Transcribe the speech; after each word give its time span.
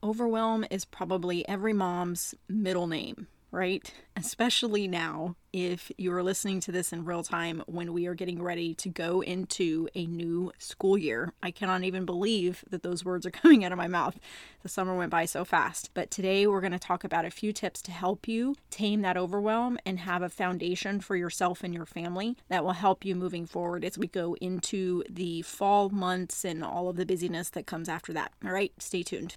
Overwhelm 0.00 0.64
is 0.70 0.84
probably 0.84 1.46
every 1.48 1.72
mom's 1.72 2.32
middle 2.48 2.86
name, 2.86 3.26
right? 3.50 3.92
Especially 4.16 4.86
now, 4.86 5.34
if 5.52 5.90
you 5.98 6.12
are 6.12 6.22
listening 6.22 6.60
to 6.60 6.70
this 6.70 6.92
in 6.92 7.04
real 7.04 7.24
time 7.24 7.64
when 7.66 7.92
we 7.92 8.06
are 8.06 8.14
getting 8.14 8.40
ready 8.40 8.74
to 8.74 8.88
go 8.88 9.22
into 9.22 9.88
a 9.96 10.06
new 10.06 10.52
school 10.56 10.96
year. 10.96 11.32
I 11.42 11.50
cannot 11.50 11.82
even 11.82 12.04
believe 12.04 12.64
that 12.70 12.84
those 12.84 13.04
words 13.04 13.26
are 13.26 13.30
coming 13.32 13.64
out 13.64 13.72
of 13.72 13.78
my 13.78 13.88
mouth. 13.88 14.20
The 14.62 14.68
summer 14.68 14.96
went 14.96 15.10
by 15.10 15.24
so 15.24 15.44
fast. 15.44 15.90
But 15.94 16.12
today 16.12 16.46
we're 16.46 16.60
going 16.60 16.70
to 16.70 16.78
talk 16.78 17.02
about 17.02 17.24
a 17.24 17.30
few 17.30 17.52
tips 17.52 17.82
to 17.82 17.90
help 17.90 18.28
you 18.28 18.54
tame 18.70 19.02
that 19.02 19.16
overwhelm 19.16 19.80
and 19.84 19.98
have 19.98 20.22
a 20.22 20.28
foundation 20.28 21.00
for 21.00 21.16
yourself 21.16 21.64
and 21.64 21.74
your 21.74 21.86
family 21.86 22.36
that 22.48 22.62
will 22.62 22.70
help 22.70 23.04
you 23.04 23.16
moving 23.16 23.46
forward 23.46 23.84
as 23.84 23.98
we 23.98 24.06
go 24.06 24.36
into 24.40 25.02
the 25.10 25.42
fall 25.42 25.90
months 25.90 26.44
and 26.44 26.62
all 26.62 26.88
of 26.88 26.94
the 26.94 27.04
busyness 27.04 27.50
that 27.50 27.66
comes 27.66 27.88
after 27.88 28.12
that. 28.12 28.32
All 28.44 28.52
right, 28.52 28.72
stay 28.78 29.02
tuned. 29.02 29.34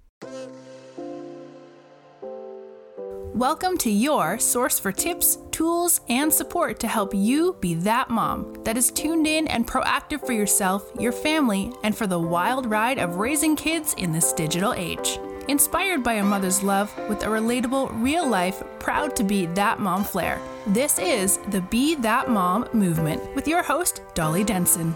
Welcome 3.34 3.78
to 3.80 3.90
your 3.90 4.38
source 4.38 4.78
for 4.78 4.92
tips, 4.92 5.40
tools, 5.50 6.02
and 6.10 6.32
support 6.32 6.80
to 6.82 6.88
help 6.88 7.12
you 7.16 7.56
be 7.60 7.74
that 7.74 8.12
mom 8.12 8.62
that 8.64 8.78
is 8.78 8.92
tuned 8.92 9.26
in 9.26 9.48
and 9.48 9.66
proactive 9.66 10.24
for 10.24 10.34
yourself, 10.34 10.92
your 11.00 11.12
family, 11.12 11.74
and 11.84 11.98
for 11.98 12.06
the 12.06 12.20
wild 12.20 12.68
ride 12.68 13.00
of 13.00 13.16
raising 13.16 13.56
kids 13.56 13.96
in 13.98 14.12
this 14.12 14.32
digital 14.34 14.74
age. 14.74 15.18
Inspired 15.48 16.04
by 16.04 16.14
a 16.14 16.24
mother's 16.24 16.62
love 16.62 16.96
with 17.10 17.24
a 17.24 17.28
relatable, 17.28 17.90
real 18.00 18.28
life, 18.28 18.62
proud 18.78 19.16
to 19.16 19.24
be 19.24 19.48
that 19.48 19.80
mom 19.80 20.04
flair. 20.04 20.40
This 20.68 21.00
is 21.00 21.38
the 21.50 21.62
Be 21.62 21.96
That 21.96 22.30
Mom 22.30 22.70
movement 22.74 23.34
with 23.34 23.48
your 23.48 23.64
host, 23.64 24.02
Dolly 24.14 24.44
Denson. 24.44 24.94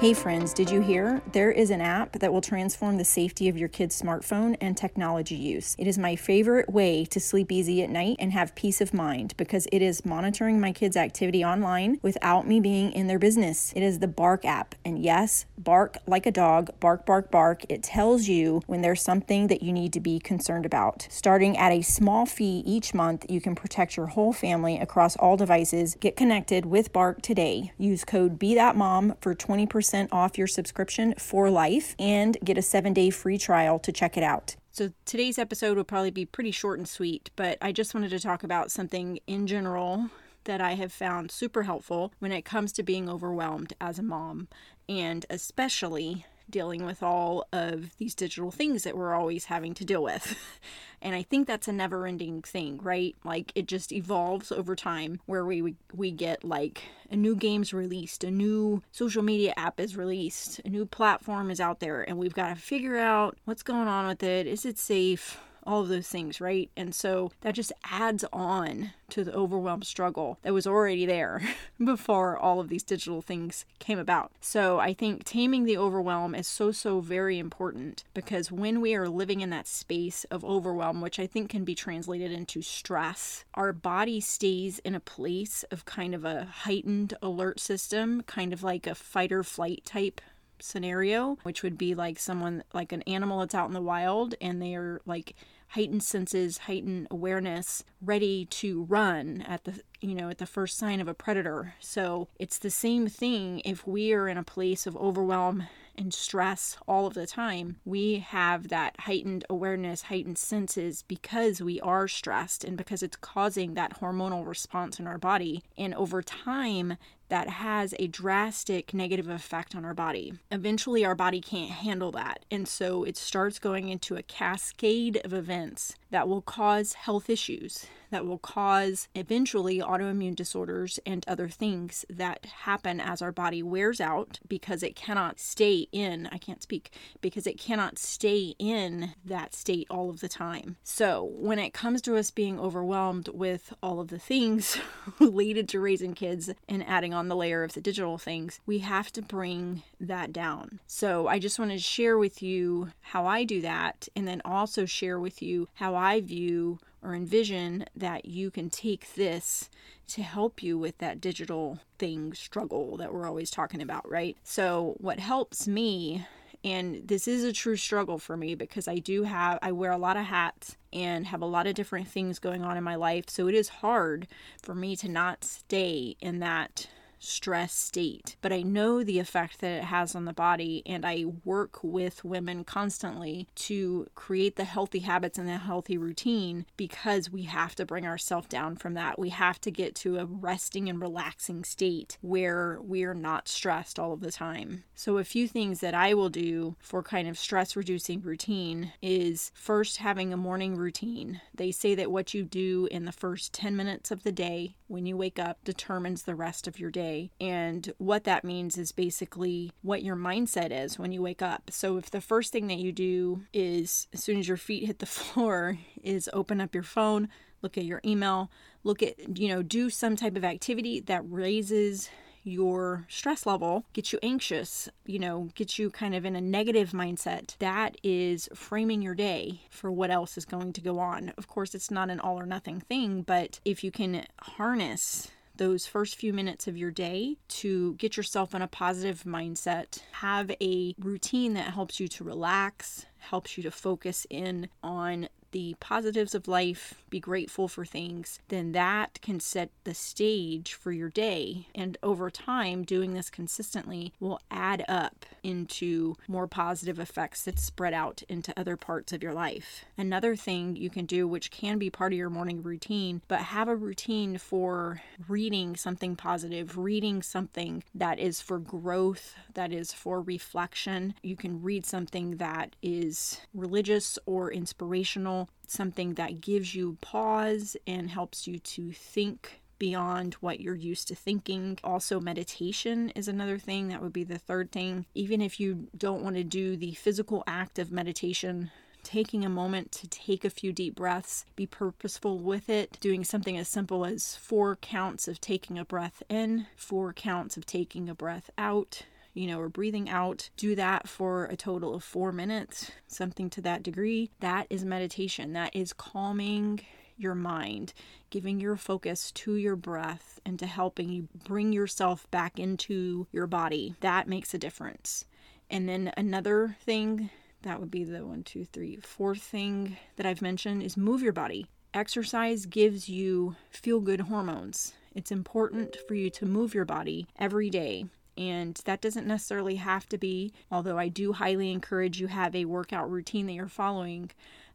Hey 0.00 0.14
friends, 0.14 0.54
did 0.54 0.70
you 0.70 0.80
hear? 0.80 1.20
There 1.32 1.52
is 1.52 1.68
an 1.68 1.82
app 1.82 2.20
that 2.20 2.32
will 2.32 2.40
transform 2.40 2.96
the 2.96 3.04
safety 3.04 3.50
of 3.50 3.58
your 3.58 3.68
kid's 3.68 4.00
smartphone 4.00 4.56
and 4.58 4.74
technology 4.74 5.34
use. 5.34 5.76
It 5.78 5.86
is 5.86 5.98
my 5.98 6.16
favorite 6.16 6.70
way 6.70 7.04
to 7.04 7.20
sleep 7.20 7.52
easy 7.52 7.82
at 7.82 7.90
night 7.90 8.16
and 8.18 8.32
have 8.32 8.54
peace 8.54 8.80
of 8.80 8.94
mind 8.94 9.34
because 9.36 9.68
it 9.70 9.82
is 9.82 10.06
monitoring 10.06 10.58
my 10.58 10.72
kids' 10.72 10.96
activity 10.96 11.44
online 11.44 11.98
without 12.00 12.48
me 12.48 12.60
being 12.60 12.92
in 12.92 13.08
their 13.08 13.18
business. 13.18 13.74
It 13.76 13.82
is 13.82 13.98
the 13.98 14.08
Bark 14.08 14.46
app. 14.46 14.74
And 14.86 14.98
yes, 14.98 15.44
bark 15.58 15.98
like 16.06 16.24
a 16.24 16.30
dog, 16.30 16.70
bark, 16.80 17.04
bark, 17.04 17.30
bark. 17.30 17.66
It 17.68 17.82
tells 17.82 18.26
you 18.26 18.62
when 18.66 18.80
there's 18.80 19.02
something 19.02 19.48
that 19.48 19.62
you 19.62 19.70
need 19.70 19.92
to 19.92 20.00
be 20.00 20.18
concerned 20.18 20.64
about. 20.64 21.08
Starting 21.10 21.58
at 21.58 21.72
a 21.72 21.82
small 21.82 22.24
fee 22.24 22.62
each 22.64 22.94
month, 22.94 23.26
you 23.28 23.42
can 23.42 23.54
protect 23.54 23.98
your 23.98 24.06
whole 24.06 24.32
family 24.32 24.78
across 24.78 25.14
all 25.16 25.36
devices. 25.36 25.94
Get 26.00 26.16
connected 26.16 26.64
with 26.64 26.90
Bark 26.90 27.20
today. 27.20 27.72
Use 27.76 28.02
code 28.06 28.38
BeThatMom 28.38 29.16
for 29.20 29.34
20% 29.34 29.89
off 30.12 30.38
your 30.38 30.46
subscription 30.46 31.14
for 31.18 31.50
life 31.50 31.94
and 31.98 32.36
get 32.44 32.58
a 32.58 32.62
seven 32.62 32.92
day 32.92 33.10
free 33.10 33.38
trial 33.38 33.78
to 33.80 33.92
check 33.92 34.16
it 34.16 34.22
out. 34.22 34.56
So, 34.72 34.92
today's 35.04 35.38
episode 35.38 35.76
will 35.76 35.84
probably 35.84 36.10
be 36.10 36.24
pretty 36.24 36.52
short 36.52 36.78
and 36.78 36.88
sweet, 36.88 37.30
but 37.34 37.58
I 37.60 37.72
just 37.72 37.92
wanted 37.92 38.10
to 38.10 38.20
talk 38.20 38.44
about 38.44 38.70
something 38.70 39.18
in 39.26 39.46
general 39.46 40.10
that 40.44 40.60
I 40.60 40.74
have 40.74 40.92
found 40.92 41.30
super 41.30 41.64
helpful 41.64 42.12
when 42.18 42.32
it 42.32 42.44
comes 42.44 42.72
to 42.72 42.82
being 42.82 43.08
overwhelmed 43.08 43.74
as 43.80 43.98
a 43.98 44.02
mom, 44.02 44.48
and 44.88 45.26
especially 45.28 46.24
dealing 46.50 46.84
with 46.84 47.02
all 47.02 47.46
of 47.52 47.96
these 47.98 48.14
digital 48.14 48.50
things 48.50 48.82
that 48.84 48.96
we're 48.96 49.14
always 49.14 49.46
having 49.46 49.74
to 49.74 49.84
deal 49.84 50.02
with. 50.02 50.36
and 51.02 51.14
I 51.14 51.22
think 51.22 51.46
that's 51.46 51.68
a 51.68 51.72
never-ending 51.72 52.42
thing, 52.42 52.78
right? 52.82 53.16
Like 53.24 53.52
it 53.54 53.66
just 53.66 53.92
evolves 53.92 54.52
over 54.52 54.76
time 54.76 55.20
where 55.26 55.44
we 55.44 55.74
we 55.94 56.10
get 56.10 56.44
like 56.44 56.82
a 57.10 57.16
new 57.16 57.34
game's 57.34 57.72
released, 57.72 58.24
a 58.24 58.30
new 58.30 58.82
social 58.92 59.22
media 59.22 59.54
app 59.56 59.80
is 59.80 59.96
released, 59.96 60.60
a 60.64 60.68
new 60.68 60.86
platform 60.86 61.50
is 61.50 61.60
out 61.60 61.80
there 61.80 62.02
and 62.02 62.18
we've 62.18 62.34
got 62.34 62.48
to 62.48 62.56
figure 62.56 62.96
out 62.96 63.36
what's 63.44 63.62
going 63.62 63.88
on 63.88 64.06
with 64.06 64.22
it. 64.22 64.46
Is 64.46 64.64
it 64.64 64.78
safe? 64.78 65.40
All 65.70 65.82
of 65.82 65.88
those 65.88 66.08
things, 66.08 66.40
right? 66.40 66.70
And 66.76 66.94
so 66.94 67.30
that 67.42 67.54
just 67.54 67.72
adds 67.84 68.24
on 68.32 68.90
to 69.10 69.24
the 69.24 69.34
overwhelmed 69.34 69.86
struggle 69.86 70.38
that 70.42 70.52
was 70.52 70.66
already 70.66 71.06
there 71.06 71.42
before 71.84 72.36
all 72.36 72.60
of 72.60 72.68
these 72.68 72.82
digital 72.82 73.22
things 73.22 73.64
came 73.78 73.98
about. 73.98 74.32
So 74.40 74.78
I 74.78 74.92
think 74.92 75.24
taming 75.24 75.64
the 75.64 75.78
overwhelm 75.78 76.34
is 76.34 76.46
so, 76.46 76.72
so 76.72 77.00
very 77.00 77.38
important 77.38 78.04
because 78.14 78.50
when 78.50 78.80
we 78.80 78.94
are 78.94 79.08
living 79.08 79.40
in 79.40 79.50
that 79.50 79.66
space 79.66 80.24
of 80.24 80.44
overwhelm, 80.44 81.00
which 81.00 81.18
I 81.18 81.26
think 81.26 81.50
can 81.50 81.64
be 81.64 81.74
translated 81.74 82.32
into 82.32 82.62
stress, 82.62 83.44
our 83.54 83.72
body 83.72 84.20
stays 84.20 84.80
in 84.80 84.94
a 84.94 85.00
place 85.00 85.64
of 85.70 85.84
kind 85.84 86.14
of 86.14 86.24
a 86.24 86.44
heightened 86.44 87.14
alert 87.22 87.60
system, 87.60 88.22
kind 88.22 88.52
of 88.52 88.62
like 88.62 88.86
a 88.86 88.94
fight 88.94 89.30
or 89.30 89.44
flight 89.44 89.82
type 89.84 90.20
scenario, 90.62 91.38
which 91.42 91.62
would 91.62 91.78
be 91.78 91.94
like 91.94 92.18
someone 92.18 92.62
like 92.72 92.92
an 92.92 93.02
animal 93.02 93.40
that's 93.40 93.54
out 93.54 93.68
in 93.68 93.74
the 93.74 93.80
wild 93.80 94.34
and 94.40 94.60
they 94.60 94.74
are 94.74 95.00
like 95.06 95.34
heightened 95.68 96.02
senses, 96.02 96.58
heightened 96.58 97.06
awareness, 97.10 97.84
ready 98.02 98.44
to 98.44 98.84
run 98.84 99.42
at 99.46 99.64
the 99.64 99.80
you 100.00 100.14
know 100.14 100.28
at 100.28 100.38
the 100.38 100.46
first 100.46 100.76
sign 100.76 101.00
of 101.00 101.08
a 101.08 101.14
predator. 101.14 101.74
So 101.80 102.28
it's 102.38 102.58
the 102.58 102.70
same 102.70 103.08
thing 103.08 103.60
if 103.64 103.86
we 103.86 104.12
are 104.12 104.28
in 104.28 104.36
a 104.36 104.42
place 104.42 104.86
of 104.86 104.96
overwhelm 104.96 105.64
and 105.96 106.14
stress 106.14 106.78
all 106.88 107.06
of 107.06 107.14
the 107.14 107.26
time, 107.26 107.76
we 107.84 108.18
have 108.18 108.68
that 108.68 108.98
heightened 109.00 109.44
awareness, 109.50 110.02
heightened 110.02 110.38
senses 110.38 111.02
because 111.06 111.60
we 111.60 111.80
are 111.80 112.08
stressed 112.08 112.64
and 112.64 112.76
because 112.76 113.02
it's 113.02 113.16
causing 113.16 113.74
that 113.74 114.00
hormonal 114.00 114.46
response 114.46 114.98
in 114.98 115.06
our 115.06 115.18
body. 115.18 115.62
And 115.76 115.94
over 115.94 116.22
time, 116.22 116.96
that 117.30 117.48
has 117.48 117.94
a 117.98 118.06
drastic 118.06 118.92
negative 118.92 119.28
effect 119.28 119.74
on 119.74 119.84
our 119.84 119.94
body. 119.94 120.34
Eventually, 120.50 121.04
our 121.04 121.14
body 121.14 121.40
can't 121.40 121.70
handle 121.70 122.12
that. 122.12 122.44
And 122.50 122.68
so 122.68 123.04
it 123.04 123.16
starts 123.16 123.58
going 123.58 123.88
into 123.88 124.16
a 124.16 124.22
cascade 124.22 125.20
of 125.24 125.32
events 125.32 125.94
that 126.10 126.28
will 126.28 126.42
cause 126.42 126.94
health 126.94 127.30
issues, 127.30 127.86
that 128.10 128.26
will 128.26 128.38
cause 128.38 129.08
eventually 129.14 129.78
autoimmune 129.78 130.34
disorders 130.34 130.98
and 131.06 131.24
other 131.26 131.48
things 131.48 132.04
that 132.10 132.44
happen 132.64 133.00
as 133.00 133.22
our 133.22 133.32
body 133.32 133.62
wears 133.62 134.00
out 134.00 134.40
because 134.48 134.82
it 134.82 134.96
cannot 134.96 135.38
stay 135.38 135.86
in, 135.92 136.28
I 136.32 136.38
can't 136.38 136.62
speak, 136.62 136.92
because 137.20 137.46
it 137.46 137.58
cannot 137.58 137.98
stay 137.98 138.54
in 138.58 139.14
that 139.24 139.54
state 139.54 139.86
all 139.88 140.10
of 140.10 140.20
the 140.20 140.28
time. 140.28 140.76
So 140.82 141.30
when 141.34 141.58
it 141.58 141.72
comes 141.72 142.02
to 142.02 142.16
us 142.16 142.30
being 142.30 142.58
overwhelmed 142.58 143.28
with 143.28 143.72
all 143.82 144.00
of 144.00 144.08
the 144.08 144.18
things 144.18 144.78
related 145.20 145.68
to 145.70 145.80
raising 145.80 146.14
kids 146.14 146.50
and 146.68 146.86
adding 146.86 147.14
on 147.14 147.19
on 147.20 147.28
the 147.28 147.36
layer 147.36 147.62
of 147.62 147.74
the 147.74 147.80
digital 147.80 148.18
things, 148.18 148.58
we 148.66 148.78
have 148.78 149.12
to 149.12 149.22
bring 149.22 149.82
that 150.00 150.32
down. 150.32 150.80
So 150.86 151.28
I 151.28 151.38
just 151.38 151.58
wanted 151.58 151.76
to 151.76 151.82
share 151.82 152.18
with 152.18 152.42
you 152.42 152.90
how 153.00 153.26
I 153.26 153.44
do 153.44 153.60
that 153.60 154.08
and 154.16 154.26
then 154.26 154.42
also 154.44 154.86
share 154.86 155.20
with 155.20 155.42
you 155.42 155.68
how 155.74 155.94
I 155.94 156.20
view 156.20 156.78
or 157.02 157.14
envision 157.14 157.84
that 157.94 158.24
you 158.24 158.50
can 158.50 158.70
take 158.70 159.14
this 159.14 159.70
to 160.08 160.22
help 160.22 160.62
you 160.62 160.78
with 160.78 160.98
that 160.98 161.20
digital 161.20 161.78
thing 161.98 162.32
struggle 162.32 162.96
that 162.96 163.12
we're 163.12 163.28
always 163.28 163.50
talking 163.50 163.80
about, 163.80 164.10
right? 164.10 164.36
So, 164.42 164.96
what 164.98 165.20
helps 165.20 165.68
me 165.68 166.26
and 166.62 167.08
this 167.08 167.26
is 167.26 167.44
a 167.44 167.52
true 167.52 167.76
struggle 167.76 168.18
for 168.18 168.36
me 168.36 168.54
because 168.54 168.86
I 168.86 168.96
do 168.96 169.22
have, 169.22 169.58
I 169.62 169.72
wear 169.72 169.92
a 169.92 169.98
lot 169.98 170.16
of 170.16 170.24
hats 170.24 170.76
and 170.92 171.26
have 171.26 171.40
a 171.40 171.46
lot 171.46 171.66
of 171.66 171.74
different 171.74 172.08
things 172.08 172.38
going 172.38 172.62
on 172.62 172.76
in 172.76 172.84
my 172.84 172.96
life. 172.96 173.24
So 173.28 173.48
it 173.48 173.54
is 173.54 173.68
hard 173.68 174.26
for 174.60 174.74
me 174.74 174.94
to 174.96 175.08
not 175.08 175.44
stay 175.44 176.16
in 176.20 176.40
that 176.40 176.88
stress 177.20 177.72
state, 177.72 178.36
but 178.40 178.52
I 178.52 178.62
know 178.62 179.04
the 179.04 179.18
effect 179.18 179.60
that 179.60 179.78
it 179.78 179.84
has 179.84 180.14
on 180.14 180.24
the 180.24 180.32
body, 180.32 180.82
and 180.86 181.06
I 181.06 181.26
work 181.44 181.78
with 181.82 182.24
women 182.24 182.64
constantly 182.64 183.46
to 183.56 184.06
create 184.14 184.56
the 184.56 184.64
healthy 184.64 185.00
habits 185.00 185.38
and 185.38 185.46
the 185.46 185.58
healthy 185.58 185.98
routine 185.98 186.66
because 186.76 187.30
we 187.30 187.42
have 187.42 187.74
to 187.76 187.84
bring 187.84 188.06
ourselves 188.06 188.48
down 188.48 188.76
from 188.76 188.94
that. 188.94 189.18
We 189.18 189.28
have 189.28 189.60
to 189.62 189.70
get 189.70 189.94
to 189.96 190.18
a 190.18 190.24
resting 190.26 190.88
and 190.88 191.00
relaxing 191.00 191.62
state 191.64 192.16
where 192.22 192.78
we're 192.80 193.14
not 193.14 193.48
stressed 193.48 193.98
all 193.98 194.12
of 194.12 194.20
the 194.20 194.32
time. 194.32 194.84
So, 194.94 195.18
a 195.18 195.24
few 195.24 195.46
things 195.46 195.80
that 195.80 195.94
I 195.94 196.14
will 196.14 196.30
do 196.30 196.76
for 196.80 197.02
kind 197.02 197.28
of 197.28 197.38
stress 197.38 197.76
reducing 197.76 198.22
routine 198.22 198.92
is 199.02 199.52
first 199.54 199.98
having 199.98 200.32
a 200.32 200.38
morning 200.38 200.74
routine. 200.76 201.40
They 201.54 201.70
say 201.70 201.94
that 201.94 202.10
what 202.10 202.32
you 202.32 202.44
do 202.44 202.88
in 202.90 203.04
the 203.04 203.12
first 203.12 203.52
10 203.52 203.76
minutes 203.76 204.10
of 204.10 204.22
the 204.22 204.32
day 204.32 204.76
when 204.88 205.06
you 205.06 205.16
wake 205.16 205.38
up 205.38 205.62
determines 205.64 206.22
the 206.22 206.34
rest 206.34 206.66
of 206.66 206.78
your 206.78 206.90
day 206.90 207.09
day. 207.10 207.30
And 207.40 207.92
what 207.98 208.24
that 208.24 208.44
means 208.44 208.78
is 208.78 208.92
basically 208.92 209.72
what 209.82 210.02
your 210.02 210.16
mindset 210.16 210.70
is 210.70 210.98
when 210.98 211.12
you 211.12 211.22
wake 211.22 211.42
up. 211.42 211.70
So 211.70 211.96
if 211.96 212.10
the 212.10 212.20
first 212.20 212.52
thing 212.52 212.66
that 212.68 212.78
you 212.78 212.92
do 212.92 213.42
is 213.52 214.08
as 214.12 214.22
soon 214.22 214.38
as 214.38 214.48
your 214.48 214.56
feet 214.56 214.86
hit 214.86 214.98
the 214.98 215.06
floor 215.20 215.78
is 216.02 216.30
open 216.32 216.60
up 216.60 216.74
your 216.74 216.84
phone, 216.84 217.28
look 217.62 217.76
at 217.76 217.84
your 217.84 218.00
email, 218.04 218.50
look 218.84 219.02
at, 219.02 219.38
you 219.38 219.48
know, 219.48 219.62
do 219.62 219.90
some 219.90 220.16
type 220.16 220.36
of 220.36 220.44
activity 220.44 221.00
that 221.00 221.22
raises 221.26 222.10
your 222.42 223.06
stress 223.08 223.44
level, 223.44 223.84
gets 223.92 224.14
you 224.14 224.18
anxious, 224.22 224.88
you 225.04 225.18
know, 225.18 225.50
gets 225.54 225.78
you 225.78 225.90
kind 225.90 226.14
of 226.14 226.24
in 226.24 226.34
a 226.34 226.40
negative 226.40 226.92
mindset, 226.92 227.54
that 227.58 227.98
is 228.02 228.48
framing 228.54 229.02
your 229.02 229.14
day 229.14 229.60
for 229.68 229.92
what 229.92 230.10
else 230.10 230.38
is 230.38 230.46
going 230.46 230.72
to 230.72 230.80
go 230.80 230.98
on. 230.98 231.34
Of 231.36 231.48
course, 231.48 231.74
it's 231.74 231.90
not 231.90 232.08
an 232.08 232.18
all 232.18 232.40
or 232.40 232.46
nothing 232.46 232.80
thing, 232.80 233.20
but 233.20 233.60
if 233.66 233.84
you 233.84 233.90
can 233.90 234.24
harness 234.40 235.30
those 235.60 235.86
first 235.86 236.16
few 236.16 236.32
minutes 236.32 236.66
of 236.66 236.78
your 236.78 236.90
day 236.90 237.36
to 237.46 237.92
get 237.96 238.16
yourself 238.16 238.54
in 238.54 238.62
a 238.62 238.66
positive 238.66 239.24
mindset. 239.24 240.00
Have 240.12 240.50
a 240.58 240.94
routine 240.98 241.52
that 241.52 241.74
helps 241.74 242.00
you 242.00 242.08
to 242.08 242.24
relax, 242.24 243.04
helps 243.18 243.58
you 243.58 243.62
to 243.64 243.70
focus 243.70 244.26
in 244.30 244.68
on 244.82 245.28
the 245.52 245.74
positives 245.80 246.34
of 246.34 246.48
life, 246.48 246.94
be 247.08 247.20
grateful 247.20 247.68
for 247.68 247.84
things, 247.84 248.38
then 248.48 248.72
that 248.72 249.20
can 249.20 249.40
set 249.40 249.70
the 249.84 249.94
stage 249.94 250.74
for 250.74 250.92
your 250.92 251.08
day. 251.08 251.68
And 251.74 251.96
over 252.02 252.30
time, 252.30 252.84
doing 252.84 253.14
this 253.14 253.30
consistently 253.30 254.12
will 254.20 254.40
add 254.50 254.84
up 254.88 255.26
into 255.42 256.14
more 256.28 256.46
positive 256.46 256.98
effects 256.98 257.44
that 257.44 257.58
spread 257.58 257.94
out 257.94 258.22
into 258.28 258.58
other 258.58 258.76
parts 258.76 259.12
of 259.12 259.22
your 259.22 259.32
life. 259.32 259.84
Another 259.96 260.36
thing 260.36 260.76
you 260.76 260.90
can 260.90 261.06
do, 261.06 261.26
which 261.26 261.50
can 261.50 261.78
be 261.78 261.90
part 261.90 262.12
of 262.12 262.18
your 262.18 262.30
morning 262.30 262.62
routine, 262.62 263.22
but 263.28 263.40
have 263.40 263.68
a 263.68 263.76
routine 263.76 264.38
for 264.38 265.00
reading 265.28 265.76
something 265.76 266.16
positive, 266.16 266.76
reading 266.76 267.22
something 267.22 267.82
that 267.94 268.18
is 268.18 268.40
for 268.40 268.58
growth, 268.58 269.34
that 269.54 269.72
is 269.72 269.92
for 269.92 270.20
reflection. 270.20 271.14
You 271.22 271.36
can 271.36 271.62
read 271.62 271.84
something 271.86 272.36
that 272.36 272.76
is 272.82 273.40
religious 273.54 274.18
or 274.26 274.52
inspirational 274.52 275.39
something 275.66 276.14
that 276.14 276.40
gives 276.40 276.74
you 276.74 276.96
pause 277.00 277.76
and 277.86 278.10
helps 278.10 278.46
you 278.46 278.58
to 278.58 278.92
think 278.92 279.60
beyond 279.78 280.34
what 280.34 280.60
you're 280.60 280.74
used 280.74 281.08
to 281.08 281.14
thinking. 281.14 281.78
Also, 281.82 282.20
meditation 282.20 283.10
is 283.10 283.28
another 283.28 283.58
thing. 283.58 283.88
That 283.88 284.02
would 284.02 284.12
be 284.12 284.24
the 284.24 284.38
third 284.38 284.70
thing. 284.70 285.06
Even 285.14 285.40
if 285.40 285.58
you 285.58 285.88
don't 285.96 286.22
want 286.22 286.36
to 286.36 286.44
do 286.44 286.76
the 286.76 286.92
physical 286.92 287.42
act 287.46 287.78
of 287.78 287.90
meditation, 287.90 288.70
taking 289.02 289.44
a 289.44 289.48
moment 289.48 289.90
to 289.92 290.06
take 290.08 290.44
a 290.44 290.50
few 290.50 290.72
deep 290.72 290.94
breaths, 290.94 291.44
be 291.56 291.66
purposeful 291.66 292.38
with 292.38 292.68
it, 292.68 292.98
doing 293.00 293.24
something 293.24 293.56
as 293.56 293.68
simple 293.68 294.04
as 294.04 294.36
four 294.36 294.76
counts 294.76 295.26
of 295.26 295.40
taking 295.40 295.78
a 295.78 295.84
breath 295.84 296.22
in, 296.28 296.66
four 296.76 297.12
counts 297.12 297.56
of 297.56 297.64
taking 297.64 298.08
a 298.08 298.14
breath 298.14 298.50
out, 298.58 299.02
you 299.40 299.46
know, 299.46 299.58
or 299.58 299.70
breathing 299.70 300.10
out, 300.10 300.50
do 300.58 300.74
that 300.74 301.08
for 301.08 301.46
a 301.46 301.56
total 301.56 301.94
of 301.94 302.04
four 302.04 302.30
minutes, 302.30 302.90
something 303.06 303.48
to 303.48 303.62
that 303.62 303.82
degree. 303.82 304.30
That 304.40 304.66
is 304.68 304.84
meditation. 304.84 305.54
That 305.54 305.74
is 305.74 305.94
calming 305.94 306.80
your 307.16 307.34
mind, 307.34 307.94
giving 308.28 308.60
your 308.60 308.76
focus 308.76 309.32
to 309.32 309.54
your 309.56 309.76
breath, 309.76 310.40
and 310.44 310.58
to 310.58 310.66
helping 310.66 311.08
you 311.08 311.28
bring 311.42 311.72
yourself 311.72 312.30
back 312.30 312.58
into 312.58 313.28
your 313.32 313.46
body. 313.46 313.94
That 314.00 314.28
makes 314.28 314.52
a 314.52 314.58
difference. 314.58 315.24
And 315.70 315.88
then 315.88 316.12
another 316.18 316.76
thing 316.82 317.30
that 317.62 317.80
would 317.80 317.90
be 317.90 318.04
the 318.04 318.26
one, 318.26 318.42
two, 318.42 318.66
three, 318.66 318.98
fourth 319.02 319.40
thing 319.40 319.96
that 320.16 320.26
I've 320.26 320.42
mentioned 320.42 320.82
is 320.82 320.98
move 320.98 321.22
your 321.22 321.32
body. 321.32 321.66
Exercise 321.94 322.66
gives 322.66 323.08
you 323.08 323.56
feel 323.70 324.00
good 324.00 324.20
hormones. 324.20 324.92
It's 325.14 325.32
important 325.32 325.96
for 326.06 326.14
you 326.14 326.28
to 326.28 326.44
move 326.44 326.74
your 326.74 326.84
body 326.84 327.26
every 327.38 327.70
day. 327.70 328.04
And 328.36 328.80
that 328.84 329.00
doesn't 329.00 329.26
necessarily 329.26 329.76
have 329.76 330.08
to 330.08 330.18
be, 330.18 330.52
although 330.70 330.98
I 330.98 331.08
do 331.08 331.32
highly 331.32 331.70
encourage 331.70 332.20
you 332.20 332.28
have 332.28 332.54
a 332.54 332.64
workout 332.64 333.10
routine 333.10 333.46
that 333.46 333.52
you're 333.52 333.68
following, 333.68 334.30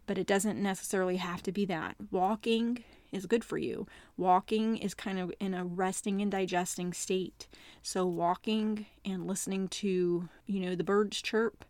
but 0.06 0.18
it 0.18 0.28
doesn't 0.28 0.62
necessarily 0.62 1.18
have 1.18 1.42
to 1.44 1.52
be 1.52 1.66
that. 1.66 1.96
Walking 2.12 2.84
is 3.12 3.26
good 3.26 3.44
for 3.44 3.58
you. 3.58 3.88
Walking 4.18 4.78
is 4.78 4.94
kind 4.94 5.20
of 5.20 5.34
in 5.40 5.54
a 5.54 5.64
resting 5.64 6.22
and 6.22 6.32
digesting 6.32 6.94
state. 6.94 7.48
So 7.82 8.06
walking 8.06 8.86
and 9.04 9.26
listening 9.26 9.68
to, 9.70 10.30
you 10.46 10.60
know, 10.60 10.76
the 10.76 10.84
birds 10.84 11.22
chirp 11.22 11.66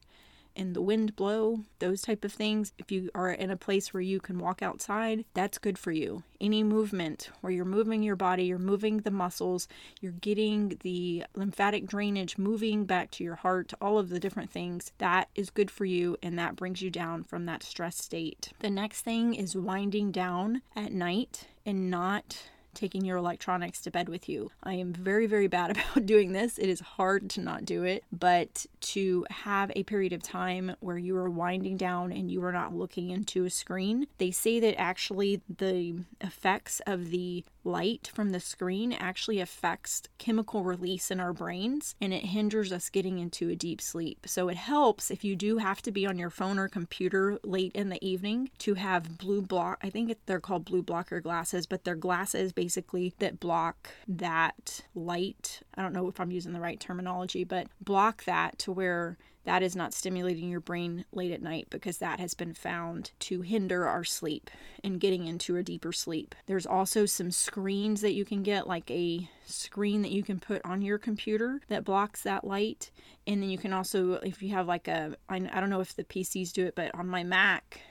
and 0.56 0.76
the 0.76 0.82
wind 0.82 1.16
blow, 1.16 1.62
those 1.80 2.02
type 2.02 2.24
of 2.24 2.34
things. 2.34 2.74
If 2.78 2.92
you 2.92 3.10
are 3.14 3.32
in 3.32 3.52
a 3.52 3.58
place 3.58 3.94
where 3.94 4.02
you 4.02 4.20
can 4.20 4.40
walk 4.40 4.62
outside, 4.62 5.26
that's 5.34 5.58
good 5.58 5.78
for 5.78 5.92
you. 5.92 6.24
Any 6.40 6.64
movement 6.64 7.30
where 7.42 7.52
you're 7.52 7.66
moving 7.66 8.04
your 8.04 8.16
body, 8.16 8.46
you're 8.46 8.58
moving 8.58 9.00
the 9.00 9.12
muscles, 9.12 9.68
you're 10.02 10.12
getting 10.14 10.78
the 10.82 11.26
lymphatic 11.36 11.86
drainage 11.86 12.38
moving 12.38 12.86
back 12.86 13.12
to 13.12 13.24
your 13.24 13.36
heart, 13.36 13.74
all 13.82 13.98
of 13.98 14.10
the 14.10 14.20
different 14.20 14.52
things, 14.52 14.92
that 14.98 15.30
is 15.36 15.50
good 15.50 15.72
for 15.72 15.86
you 15.86 16.18
and 16.22 16.38
that 16.38 16.56
brings 16.56 16.82
you 16.82 16.90
down 16.90 17.24
from 17.24 17.46
that 17.46 17.64
stress 17.64 17.98
state. 17.98 18.52
The 18.60 18.70
next 18.70 19.02
thing 19.02 19.34
is 19.34 19.56
winding 19.56 20.12
down 20.12 20.62
at 20.76 20.92
night 20.92 21.48
and 21.66 21.90
not 21.90 22.50
taking 22.76 23.04
your 23.04 23.18
electronics 23.18 23.82
to 23.82 23.92
bed 23.92 24.10
with 24.10 24.30
you. 24.30 24.52
I 24.64 24.74
am 24.74 24.94
very, 24.94 25.26
very 25.28 25.48
bad 25.48 25.72
about 25.78 26.06
doing 26.06 26.34
this. 26.34 26.58
It 26.58 26.70
is 26.70 26.80
hard 26.80 27.30
to 27.32 27.42
not 27.42 27.66
do 27.66 27.84
it, 27.84 28.04
but 28.12 28.66
to 28.82 29.26
have 29.30 29.72
a 29.76 29.84
period 29.84 30.14
of 30.14 30.22
time 30.22 30.76
where 30.80 30.98
you 30.98 31.16
are 31.18 31.30
winding 31.30 31.78
down 31.78 32.12
and 32.12 32.30
you 32.30 32.44
are 32.44 32.52
not 32.52 32.76
looking 32.76 33.10
into 33.10 33.46
a 33.46 33.50
screen, 33.50 34.08
they 34.18 34.32
say 34.32 34.60
that 34.60 34.80
actually 34.80 35.42
the 35.58 36.04
effects 36.22 36.82
of 36.86 37.10
the 37.10 37.44
light 37.66 38.10
from 38.14 38.30
the 38.30 38.40
screen 38.40 38.94
actually 38.94 39.40
affects 39.40 40.04
chemical 40.18 40.64
release 40.64 41.12
in 41.12 41.20
our 41.20 41.34
brains 41.34 41.96
and 42.00 42.14
it 42.14 42.26
hinders 42.26 42.72
us 42.72 42.90
getting 42.90 43.20
into 43.20 43.50
a 43.50 43.56
deep 43.56 43.82
sleep. 43.82 44.26
So 44.28 44.50
it 44.50 44.58
helps 44.58 45.12
if 45.12 45.24
you 45.24 45.36
do 45.36 45.58
have 45.58 45.82
to 45.84 45.92
be 45.92 46.06
on 46.06 46.18
your 46.18 46.30
phone 46.30 46.60
or 46.60 46.70
computer 46.70 47.40
late 47.44 47.74
in 47.74 47.90
the 47.90 48.04
evening 48.06 48.50
to 48.60 48.76
have 48.76 49.18
blue 49.18 49.42
block. 49.42 49.80
I 49.82 49.90
think 49.90 50.16
they're 50.26 50.40
called 50.40 50.66
blue 50.66 50.84
blocker 50.84 51.20
glasses, 51.20 51.66
but 51.66 51.84
they're 51.84 51.96
glasses 51.96 52.54
basically 52.54 53.14
that 53.20 53.40
block 53.40 53.90
that 54.08 54.82
light. 54.94 55.62
I 55.76 55.82
don't 55.82 55.94
know 55.94 56.08
if 56.08 56.20
I'm 56.20 56.32
using 56.32 56.54
the 56.54 56.60
right 56.60 56.80
terminology, 56.80 57.44
but 57.44 57.68
block 57.82 58.26
that 58.26 58.60
to 58.60 58.72
where 58.72 59.18
that 59.46 59.64
is 59.64 59.76
not 59.76 59.94
stimulating 59.94 60.50
your 60.50 60.60
brain 60.60 61.06
late 61.12 61.32
at 61.32 61.42
night 61.42 61.68
because 61.70 62.00
that 62.00 62.20
has 62.20 62.34
been 62.34 62.54
found 62.54 63.12
to 63.20 63.42
hinder 63.42 63.88
our 63.88 64.04
sleep 64.04 64.50
and 64.84 65.00
getting 65.00 65.28
into 65.28 65.56
a 65.56 65.64
deeper 65.64 65.92
sleep. 65.92 66.36
There's 66.48 66.66
also 66.66 67.06
some 67.06 67.32
screens 67.32 68.02
that 68.02 68.14
you 68.14 68.26
can 68.26 68.44
get, 68.44 68.68
like 68.68 68.90
a 68.92 69.30
screen 69.46 70.02
that 70.02 70.12
you 70.12 70.24
can 70.24 70.40
put 70.40 70.64
on 70.66 70.82
your 70.82 70.98
computer 70.98 71.62
that 71.70 71.86
blocks 71.86 72.24
that 72.24 72.44
light. 72.44 72.92
And 73.28 73.42
then 73.42 73.50
you 73.50 73.58
can 73.58 73.72
also, 73.72 74.14
if 74.14 74.42
you 74.42 74.50
have 74.50 74.68
like 74.68 74.88
a, 74.88 75.16
I 75.30 75.40
don't 75.40 75.70
know 75.70 75.80
if 75.82 75.96
the 75.96 76.04
PCs 76.04 76.52
do 76.52 76.66
it, 76.66 76.76
but 76.76 76.94
on 76.96 77.08
my 77.08 77.24
Mac, 77.24 77.82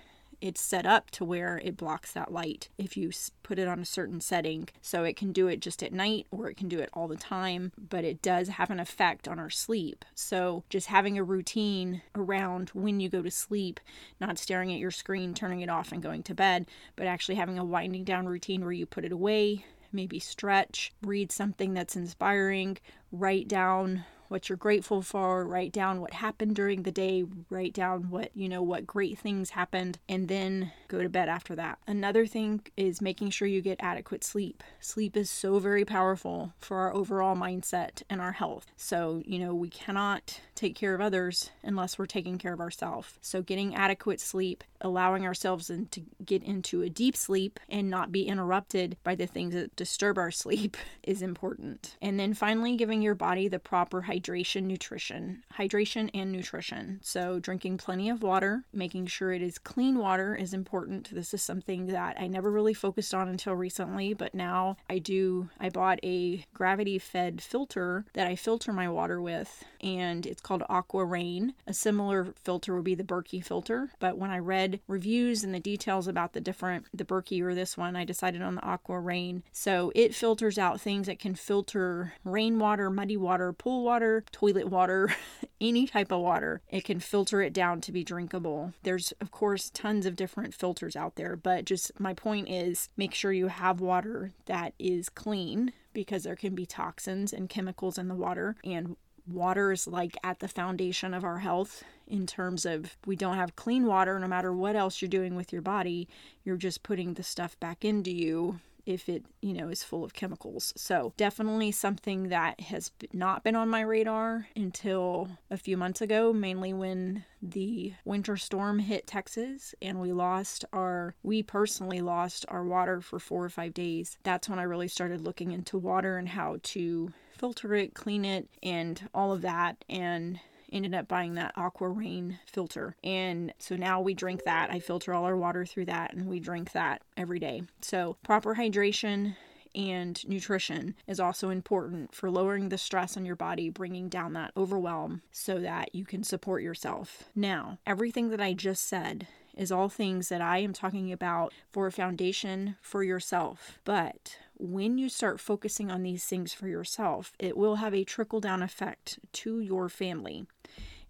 it's 0.44 0.60
set 0.60 0.84
up 0.84 1.10
to 1.10 1.24
where 1.24 1.58
it 1.64 1.74
blocks 1.74 2.12
that 2.12 2.30
light 2.30 2.68
if 2.76 2.98
you 2.98 3.10
put 3.42 3.58
it 3.58 3.66
on 3.66 3.78
a 3.78 3.86
certain 3.86 4.20
setting. 4.20 4.68
So 4.82 5.02
it 5.02 5.16
can 5.16 5.32
do 5.32 5.48
it 5.48 5.60
just 5.60 5.82
at 5.82 5.90
night 5.90 6.26
or 6.30 6.50
it 6.50 6.58
can 6.58 6.68
do 6.68 6.80
it 6.80 6.90
all 6.92 7.08
the 7.08 7.16
time, 7.16 7.72
but 7.78 8.04
it 8.04 8.20
does 8.20 8.48
have 8.48 8.68
an 8.68 8.78
effect 8.78 9.26
on 9.26 9.38
our 9.38 9.48
sleep. 9.48 10.04
So 10.14 10.62
just 10.68 10.88
having 10.88 11.16
a 11.16 11.24
routine 11.24 12.02
around 12.14 12.68
when 12.74 13.00
you 13.00 13.08
go 13.08 13.22
to 13.22 13.30
sleep, 13.30 13.80
not 14.20 14.36
staring 14.36 14.70
at 14.70 14.78
your 14.78 14.90
screen, 14.90 15.32
turning 15.32 15.62
it 15.62 15.70
off, 15.70 15.92
and 15.92 16.02
going 16.02 16.22
to 16.24 16.34
bed, 16.34 16.66
but 16.94 17.06
actually 17.06 17.36
having 17.36 17.58
a 17.58 17.64
winding 17.64 18.04
down 18.04 18.26
routine 18.26 18.60
where 18.60 18.72
you 18.72 18.84
put 18.84 19.06
it 19.06 19.12
away, 19.12 19.64
maybe 19.92 20.18
stretch, 20.18 20.92
read 21.00 21.32
something 21.32 21.72
that's 21.72 21.96
inspiring, 21.96 22.76
write 23.10 23.48
down 23.48 24.04
what 24.34 24.48
you're 24.48 24.56
grateful 24.58 25.00
for, 25.00 25.46
write 25.46 25.70
down 25.70 26.00
what 26.00 26.12
happened 26.12 26.56
during 26.56 26.82
the 26.82 26.90
day, 26.90 27.24
write 27.50 27.72
down 27.72 28.10
what, 28.10 28.32
you 28.34 28.48
know, 28.48 28.60
what 28.60 28.84
great 28.84 29.16
things 29.16 29.50
happened, 29.50 29.96
and 30.08 30.26
then 30.26 30.72
go 30.94 31.02
to 31.02 31.08
bed 31.08 31.28
after 31.28 31.54
that. 31.56 31.78
Another 31.86 32.26
thing 32.26 32.62
is 32.76 33.00
making 33.00 33.30
sure 33.30 33.48
you 33.48 33.60
get 33.60 33.78
adequate 33.80 34.24
sleep. 34.24 34.62
Sleep 34.80 35.16
is 35.16 35.30
so 35.30 35.58
very 35.58 35.84
powerful 35.84 36.52
for 36.58 36.78
our 36.78 36.94
overall 36.94 37.36
mindset 37.36 38.02
and 38.08 38.20
our 38.20 38.32
health. 38.32 38.66
So, 38.76 39.22
you 39.26 39.38
know, 39.38 39.54
we 39.54 39.68
cannot 39.68 40.40
take 40.54 40.74
care 40.74 40.94
of 40.94 41.00
others 41.00 41.50
unless 41.62 41.98
we're 41.98 42.06
taking 42.06 42.38
care 42.38 42.52
of 42.52 42.60
ourselves. 42.60 43.18
So, 43.20 43.42
getting 43.42 43.74
adequate 43.74 44.20
sleep, 44.20 44.62
allowing 44.80 45.26
ourselves 45.26 45.70
in 45.70 45.86
to 45.86 46.02
get 46.24 46.42
into 46.42 46.82
a 46.82 46.88
deep 46.88 47.16
sleep 47.16 47.58
and 47.68 47.90
not 47.90 48.12
be 48.12 48.26
interrupted 48.26 48.96
by 49.02 49.14
the 49.14 49.26
things 49.26 49.54
that 49.54 49.74
disturb 49.76 50.18
our 50.18 50.30
sleep 50.42 50.76
is 51.02 51.22
important. 51.22 51.96
And 52.00 52.18
then 52.18 52.34
finally, 52.34 52.76
giving 52.76 53.02
your 53.02 53.14
body 53.14 53.48
the 53.48 53.58
proper 53.58 54.02
hydration, 54.02 54.64
nutrition, 54.64 55.42
hydration 55.58 56.10
and 56.14 56.30
nutrition. 56.30 57.00
So, 57.02 57.38
drinking 57.38 57.78
plenty 57.78 58.08
of 58.10 58.22
water, 58.22 58.64
making 58.72 59.06
sure 59.06 59.32
it 59.32 59.42
is 59.42 59.58
clean 59.58 59.98
water 59.98 60.34
is 60.34 60.54
important. 60.54 60.83
This 60.86 61.34
is 61.34 61.42
something 61.42 61.86
that 61.86 62.16
I 62.18 62.26
never 62.26 62.50
really 62.50 62.74
focused 62.74 63.14
on 63.14 63.28
until 63.28 63.54
recently, 63.54 64.14
but 64.14 64.34
now 64.34 64.76
I 64.88 64.98
do. 64.98 65.48
I 65.58 65.68
bought 65.68 66.00
a 66.02 66.44
gravity 66.54 66.98
fed 66.98 67.40
filter 67.40 68.04
that 68.14 68.26
I 68.26 68.36
filter 68.36 68.72
my 68.72 68.88
water 68.88 69.20
with, 69.20 69.64
and 69.80 70.26
it's 70.26 70.40
called 70.40 70.62
Aqua 70.68 71.04
Rain. 71.04 71.54
A 71.66 71.74
similar 71.74 72.34
filter 72.42 72.74
would 72.74 72.84
be 72.84 72.94
the 72.94 73.04
Berkey 73.04 73.44
filter, 73.44 73.90
but 73.98 74.18
when 74.18 74.30
I 74.30 74.38
read 74.38 74.80
reviews 74.88 75.44
and 75.44 75.54
the 75.54 75.60
details 75.60 76.08
about 76.08 76.32
the 76.32 76.40
different, 76.40 76.86
the 76.92 77.04
Berkey 77.04 77.42
or 77.42 77.54
this 77.54 77.76
one, 77.76 77.96
I 77.96 78.04
decided 78.04 78.42
on 78.42 78.56
the 78.56 78.64
Aqua 78.64 78.98
Rain. 79.00 79.42
So, 79.52 79.92
it 79.94 80.14
filters 80.14 80.58
out 80.58 80.80
things 80.80 81.06
that 81.06 81.18
can 81.18 81.34
filter 81.34 82.14
rainwater, 82.24 82.90
muddy 82.90 83.16
water, 83.16 83.52
pool 83.52 83.84
water, 83.84 84.24
toilet 84.32 84.68
water, 84.68 85.14
any 85.60 85.86
type 85.86 86.12
of 86.12 86.20
water. 86.20 86.60
It 86.68 86.84
can 86.84 87.00
filter 87.00 87.42
it 87.42 87.52
down 87.52 87.80
to 87.82 87.92
be 87.92 88.04
drinkable. 88.04 88.72
There's, 88.82 89.12
of 89.20 89.30
course, 89.30 89.70
tons 89.70 90.06
of 90.06 90.16
different 90.16 90.54
filters 90.64 90.96
out 90.96 91.16
there, 91.16 91.36
but 91.36 91.66
just 91.66 91.92
my 92.00 92.14
point 92.14 92.48
is 92.48 92.88
make 92.96 93.12
sure 93.12 93.30
you 93.30 93.48
have 93.48 93.82
water 93.82 94.32
that 94.46 94.72
is 94.78 95.10
clean 95.10 95.74
because 95.92 96.22
there 96.22 96.34
can 96.34 96.54
be 96.54 96.64
toxins 96.64 97.34
and 97.34 97.50
chemicals 97.50 97.98
in 97.98 98.08
the 98.08 98.14
water. 98.14 98.56
And 98.64 98.96
water 99.26 99.72
is 99.72 99.86
like 99.86 100.16
at 100.24 100.38
the 100.38 100.48
foundation 100.48 101.12
of 101.12 101.22
our 101.22 101.40
health 101.40 101.84
in 102.08 102.26
terms 102.26 102.64
of 102.64 102.96
we 103.04 103.14
don't 103.14 103.36
have 103.36 103.56
clean 103.56 103.84
water 103.84 104.18
no 104.18 104.26
matter 104.26 104.54
what 104.54 104.74
else 104.74 105.02
you're 105.02 105.08
doing 105.08 105.34
with 105.34 105.52
your 105.52 105.62
body 105.62 106.06
you're 106.44 106.58
just 106.58 106.82
putting 106.82 107.14
the 107.14 107.22
stuff 107.22 107.58
back 107.60 107.86
into 107.86 108.10
you 108.10 108.60
if 108.86 109.08
it, 109.08 109.24
you 109.40 109.52
know, 109.52 109.68
is 109.68 109.82
full 109.82 110.04
of 110.04 110.14
chemicals. 110.14 110.72
So, 110.76 111.12
definitely 111.16 111.72
something 111.72 112.28
that 112.28 112.60
has 112.60 112.90
not 113.12 113.44
been 113.44 113.56
on 113.56 113.68
my 113.68 113.80
radar 113.80 114.48
until 114.56 115.28
a 115.50 115.56
few 115.56 115.76
months 115.76 116.00
ago, 116.00 116.32
mainly 116.32 116.72
when 116.72 117.24
the 117.42 117.92
winter 118.04 118.36
storm 118.36 118.78
hit 118.78 119.06
Texas 119.06 119.74
and 119.82 120.00
we 120.00 120.12
lost 120.12 120.64
our, 120.72 121.14
we 121.22 121.42
personally 121.42 122.00
lost 122.00 122.46
our 122.48 122.64
water 122.64 123.00
for 123.00 123.18
four 123.18 123.44
or 123.44 123.50
five 123.50 123.74
days. 123.74 124.18
That's 124.22 124.48
when 124.48 124.58
I 124.58 124.64
really 124.64 124.88
started 124.88 125.20
looking 125.20 125.52
into 125.52 125.78
water 125.78 126.16
and 126.16 126.28
how 126.28 126.58
to 126.62 127.12
filter 127.36 127.74
it, 127.74 127.94
clean 127.94 128.24
it, 128.24 128.48
and 128.62 129.08
all 129.14 129.32
of 129.32 129.42
that. 129.42 129.84
And 129.88 130.40
ended 130.74 130.94
up 130.94 131.08
buying 131.08 131.34
that 131.34 131.52
aqua 131.56 131.88
rain 131.88 132.38
filter 132.46 132.96
and 133.02 133.52
so 133.58 133.76
now 133.76 134.00
we 134.00 134.12
drink 134.12 134.42
that 134.44 134.70
i 134.70 134.78
filter 134.78 135.14
all 135.14 135.24
our 135.24 135.36
water 135.36 135.64
through 135.64 135.86
that 135.86 136.12
and 136.12 136.26
we 136.26 136.40
drink 136.40 136.72
that 136.72 137.00
every 137.16 137.38
day 137.38 137.62
so 137.80 138.16
proper 138.22 138.56
hydration 138.56 139.34
and 139.74 140.26
nutrition 140.28 140.94
is 141.06 141.18
also 141.18 141.50
important 141.50 142.14
for 142.14 142.30
lowering 142.30 142.68
the 142.68 142.78
stress 142.78 143.16
on 143.16 143.24
your 143.24 143.36
body, 143.36 143.70
bringing 143.70 144.08
down 144.08 144.32
that 144.34 144.52
overwhelm 144.56 145.22
so 145.32 145.58
that 145.58 145.94
you 145.94 146.04
can 146.04 146.22
support 146.22 146.62
yourself. 146.62 147.24
Now, 147.34 147.78
everything 147.86 148.30
that 148.30 148.40
I 148.40 148.52
just 148.52 148.86
said 148.86 149.26
is 149.56 149.72
all 149.72 149.88
things 149.88 150.28
that 150.28 150.40
I 150.40 150.58
am 150.58 150.72
talking 150.72 151.12
about 151.12 151.52
for 151.72 151.86
a 151.86 151.92
foundation 151.92 152.76
for 152.80 153.02
yourself. 153.02 153.78
But 153.84 154.38
when 154.56 154.98
you 154.98 155.08
start 155.08 155.40
focusing 155.40 155.90
on 155.90 156.02
these 156.02 156.24
things 156.24 156.52
for 156.52 156.68
yourself, 156.68 157.32
it 157.38 157.56
will 157.56 157.76
have 157.76 157.94
a 157.94 158.04
trickle 158.04 158.40
down 158.40 158.62
effect 158.62 159.18
to 159.32 159.60
your 159.60 159.88
family. 159.88 160.46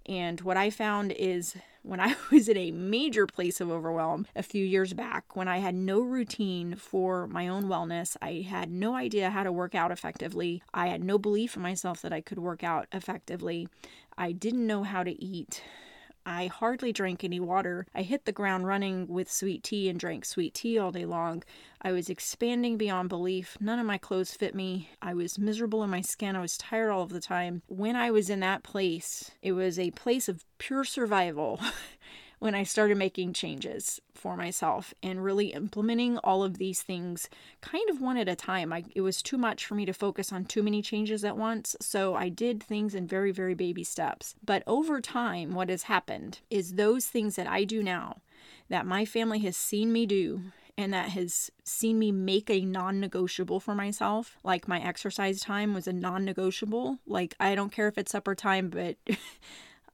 And 0.07 0.41
what 0.43 0.57
I 0.57 0.71
found 0.71 1.13
is 1.13 1.57
when 1.83 2.01
I 2.01 2.17
was 2.33 2.49
in 2.49 2.57
a 2.57 2.71
major 2.71 3.27
place 3.27 3.61
of 3.61 3.71
overwhelm 3.71 4.27
a 4.35 4.43
few 4.43 4.65
years 4.65 4.93
back, 4.93 5.37
when 5.37 5.49
I 5.49 5.59
had 5.59 5.75
no 5.75 6.01
routine 6.01 6.77
for 6.77 7.27
my 7.27 7.49
own 7.49 7.65
wellness, 7.65 8.17
I 8.21 8.45
had 8.49 8.71
no 8.71 8.95
idea 8.95 9.31
how 9.31 9.43
to 9.43 9.53
work 9.53 9.75
out 9.75 9.93
effectively. 9.93 10.63
I 10.73 10.89
had 10.89 11.05
no 11.05 11.19
belief 11.19 11.57
in 11.57 11.63
myself 11.63 12.03
that 12.03 12.13
I 12.13 12.21
could 12.21 12.39
work 12.39 12.65
out 12.65 12.87
effectively. 12.93 13.69
I 14.17 14.33
didn't 14.33 14.67
know 14.67 14.83
how 14.83 15.03
to 15.03 15.23
eat. 15.23 15.63
I 16.27 16.47
hardly 16.47 16.93
drank 16.93 17.23
any 17.23 17.39
water. 17.39 17.87
I 17.95 18.03
hit 18.03 18.25
the 18.25 18.33
ground 18.33 18.67
running 18.67 19.07
with 19.09 19.31
sweet 19.31 19.63
tea 19.63 19.89
and 19.89 20.01
drank 20.01 20.25
sweet 20.25 20.55
tea 20.55 20.79
all 20.79 20.91
day 20.91 21.05
long. 21.05 21.43
I 21.83 21.93
was 21.93 22.09
expanding 22.09 22.79
beyond 22.79 23.11
belief. 23.11 23.59
None 23.61 23.79
of 23.79 23.87
my 23.87 23.99
clothes 23.99 24.35
fit 24.35 24.55
me. 24.55 24.89
I 25.03 25.13
was 25.13 25.39
miserable 25.39 25.83
in 25.83 25.91
my 25.91 26.01
skin. 26.01 26.35
I 26.35 26.41
was 26.41 26.57
tired 26.57 26.91
all 26.91 27.03
of 27.03 27.11
the 27.11 27.21
time. 27.21 27.63
When 27.69 27.95
I 27.95 28.11
was 28.11 28.31
in 28.31 28.41
that 28.41 28.63
place, 28.63 29.33
it 29.43 29.53
was 29.53 29.79
a 29.79 29.91
place 29.91 30.29
of 30.29 30.45
pure 30.59 30.85
survival. 30.85 31.61
when 32.39 32.55
I 32.55 32.63
started 32.63 32.97
making 32.97 33.33
changes 33.33 34.01
for 34.15 34.37
myself 34.37 34.95
and 35.03 35.25
really 35.25 35.49
implementing 35.49 36.19
all 36.19 36.43
of 36.43 36.59
these 36.59 36.83
things 36.83 37.29
kind 37.61 37.89
of 37.91 38.01
one 38.01 38.17
at 38.17 38.29
a 38.29 38.37
time. 38.37 38.73
I, 38.73 38.85
it 38.95 39.01
was 39.01 39.23
too 39.23 39.39
much 39.39 39.67
for 39.67 39.75
me 39.75 39.85
to 39.87 39.93
focus 39.93 40.33
on 40.33 40.45
too 40.45 40.63
many 40.63 40.83
changes 40.83 41.25
at 41.25 41.37
once, 41.37 41.77
so 41.81 42.15
I 42.15 42.29
did 42.29 42.63
things 42.63 42.95
in 42.95 43.07
very, 43.07 43.33
very 43.33 43.55
baby 43.55 43.85
steps. 43.85 44.35
But 44.45 44.63
over 44.67 45.01
time, 45.01 45.55
what 45.55 45.69
has 45.69 45.85
happened 45.85 46.41
is 46.51 46.75
those 46.75 47.07
things 47.07 47.37
that 47.37 47.47
I 47.47 47.65
do 47.65 47.83
now, 47.83 48.23
that 48.69 48.87
my 48.87 49.05
family 49.05 49.41
has 49.41 49.57
seen 49.57 49.93
me 49.93 50.07
do 50.07 50.43
and 50.77 50.93
that 50.93 51.11
has 51.11 51.51
seen 51.63 51.99
me 51.99 52.11
make 52.11 52.51
a 52.51 52.65
non 52.65 53.01
negotiable 53.01 53.61
for 53.61 53.75
myself. 53.75 54.37
Like 54.43 54.67
my 54.67 54.81
exercise 54.83 55.41
time 55.41 55.73
was 55.73 55.87
a 55.87 55.93
non 55.93 56.25
negotiable. 56.25 56.99
Like, 57.07 57.35
I 57.39 57.55
don't 57.55 57.73
care 57.73 57.89
if 57.89 57.99
it's 57.99 58.13
supper 58.13 58.35
time, 58.35 58.71
but 58.71 58.97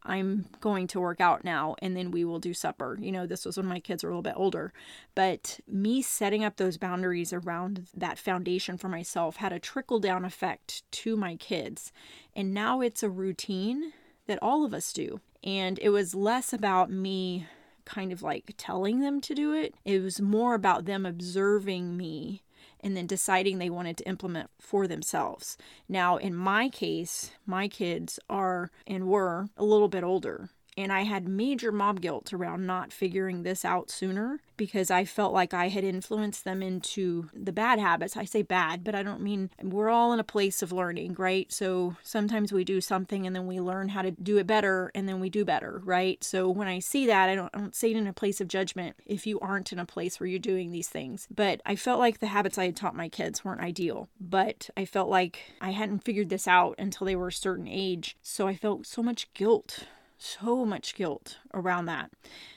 I'm 0.02 0.46
going 0.60 0.86
to 0.88 1.00
work 1.00 1.20
out 1.20 1.44
now 1.44 1.76
and 1.80 1.96
then 1.96 2.10
we 2.10 2.24
will 2.24 2.38
do 2.38 2.54
supper. 2.54 2.96
You 3.00 3.12
know, 3.12 3.26
this 3.26 3.44
was 3.44 3.56
when 3.56 3.66
my 3.66 3.80
kids 3.80 4.02
were 4.02 4.10
a 4.10 4.12
little 4.12 4.22
bit 4.22 4.34
older. 4.36 4.72
But 5.14 5.60
me 5.68 6.02
setting 6.02 6.44
up 6.44 6.56
those 6.56 6.78
boundaries 6.78 7.32
around 7.32 7.88
that 7.94 8.18
foundation 8.18 8.76
for 8.76 8.88
myself 8.88 9.36
had 9.36 9.52
a 9.52 9.58
trickle 9.58 10.00
down 10.00 10.24
effect 10.24 10.90
to 10.92 11.16
my 11.16 11.36
kids. 11.36 11.92
And 12.34 12.54
now 12.54 12.80
it's 12.80 13.02
a 13.02 13.10
routine 13.10 13.92
that 14.26 14.38
all 14.40 14.64
of 14.64 14.72
us 14.72 14.92
do. 14.92 15.20
And 15.44 15.78
it 15.80 15.90
was 15.90 16.14
less 16.14 16.52
about 16.52 16.90
me 16.90 17.46
kind 17.84 18.12
of 18.12 18.22
like 18.22 18.54
telling 18.56 19.00
them 19.00 19.20
to 19.20 19.34
do 19.34 19.52
it, 19.52 19.74
it 19.84 20.00
was 20.00 20.20
more 20.20 20.54
about 20.54 20.84
them 20.84 21.04
observing 21.04 21.96
me 21.96 22.42
and 22.82 22.96
then 22.96 23.06
deciding 23.06 23.58
they 23.58 23.70
wanted 23.70 23.96
to 23.98 24.08
implement 24.08 24.50
for 24.60 24.86
themselves. 24.86 25.56
Now, 25.88 26.16
in 26.16 26.34
my 26.34 26.68
case, 26.68 27.30
my 27.46 27.68
kids 27.68 28.18
are 28.28 28.70
and 28.86 29.06
were 29.06 29.48
a 29.56 29.64
little 29.64 29.88
bit 29.88 30.04
older. 30.04 30.50
And 30.80 30.92
I 30.92 31.02
had 31.02 31.28
major 31.28 31.70
mob 31.70 32.00
guilt 32.00 32.32
around 32.32 32.66
not 32.66 32.92
figuring 32.92 33.42
this 33.42 33.64
out 33.64 33.90
sooner 33.90 34.40
because 34.56 34.90
I 34.90 35.04
felt 35.04 35.32
like 35.32 35.54
I 35.54 35.68
had 35.68 35.84
influenced 35.84 36.44
them 36.44 36.62
into 36.62 37.28
the 37.34 37.52
bad 37.52 37.78
habits. 37.78 38.16
I 38.16 38.24
say 38.24 38.42
bad, 38.42 38.82
but 38.84 38.94
I 38.94 39.02
don't 39.02 39.22
mean 39.22 39.50
we're 39.62 39.90
all 39.90 40.12
in 40.12 40.20
a 40.20 40.24
place 40.24 40.62
of 40.62 40.72
learning, 40.72 41.14
right? 41.18 41.50
So 41.52 41.96
sometimes 42.02 42.52
we 42.52 42.64
do 42.64 42.80
something 42.80 43.26
and 43.26 43.34
then 43.34 43.46
we 43.46 43.60
learn 43.60 43.90
how 43.90 44.02
to 44.02 44.10
do 44.10 44.38
it 44.38 44.46
better 44.46 44.90
and 44.94 45.08
then 45.08 45.20
we 45.20 45.30
do 45.30 45.44
better, 45.44 45.80
right? 45.84 46.22
So 46.24 46.48
when 46.48 46.68
I 46.68 46.78
see 46.78 47.06
that, 47.06 47.28
I 47.28 47.34
don't, 47.34 47.50
I 47.54 47.58
don't 47.58 47.74
say 47.74 47.90
it 47.90 47.96
in 47.96 48.06
a 48.06 48.12
place 48.12 48.40
of 48.40 48.48
judgment 48.48 48.96
if 49.06 49.26
you 49.26 49.38
aren't 49.40 49.72
in 49.72 49.78
a 49.78 49.86
place 49.86 50.18
where 50.18 50.26
you're 50.26 50.38
doing 50.38 50.72
these 50.72 50.88
things. 50.88 51.26
But 51.34 51.60
I 51.64 51.76
felt 51.76 51.98
like 51.98 52.20
the 52.20 52.26
habits 52.26 52.58
I 52.58 52.66
had 52.66 52.76
taught 52.76 52.96
my 52.96 53.08
kids 53.08 53.44
weren't 53.44 53.62
ideal, 53.62 54.08
but 54.20 54.68
I 54.76 54.84
felt 54.84 55.08
like 55.08 55.52
I 55.60 55.70
hadn't 55.70 56.04
figured 56.04 56.30
this 56.30 56.48
out 56.48 56.74
until 56.78 57.06
they 57.06 57.16
were 57.16 57.28
a 57.28 57.32
certain 57.32 57.68
age. 57.68 58.16
So 58.22 58.46
I 58.46 58.56
felt 58.56 58.86
so 58.86 59.02
much 59.02 59.32
guilt 59.34 59.86
so 60.22 60.64
much 60.64 60.94
guilt 60.94 61.38
around 61.54 61.86
that 61.86 62.10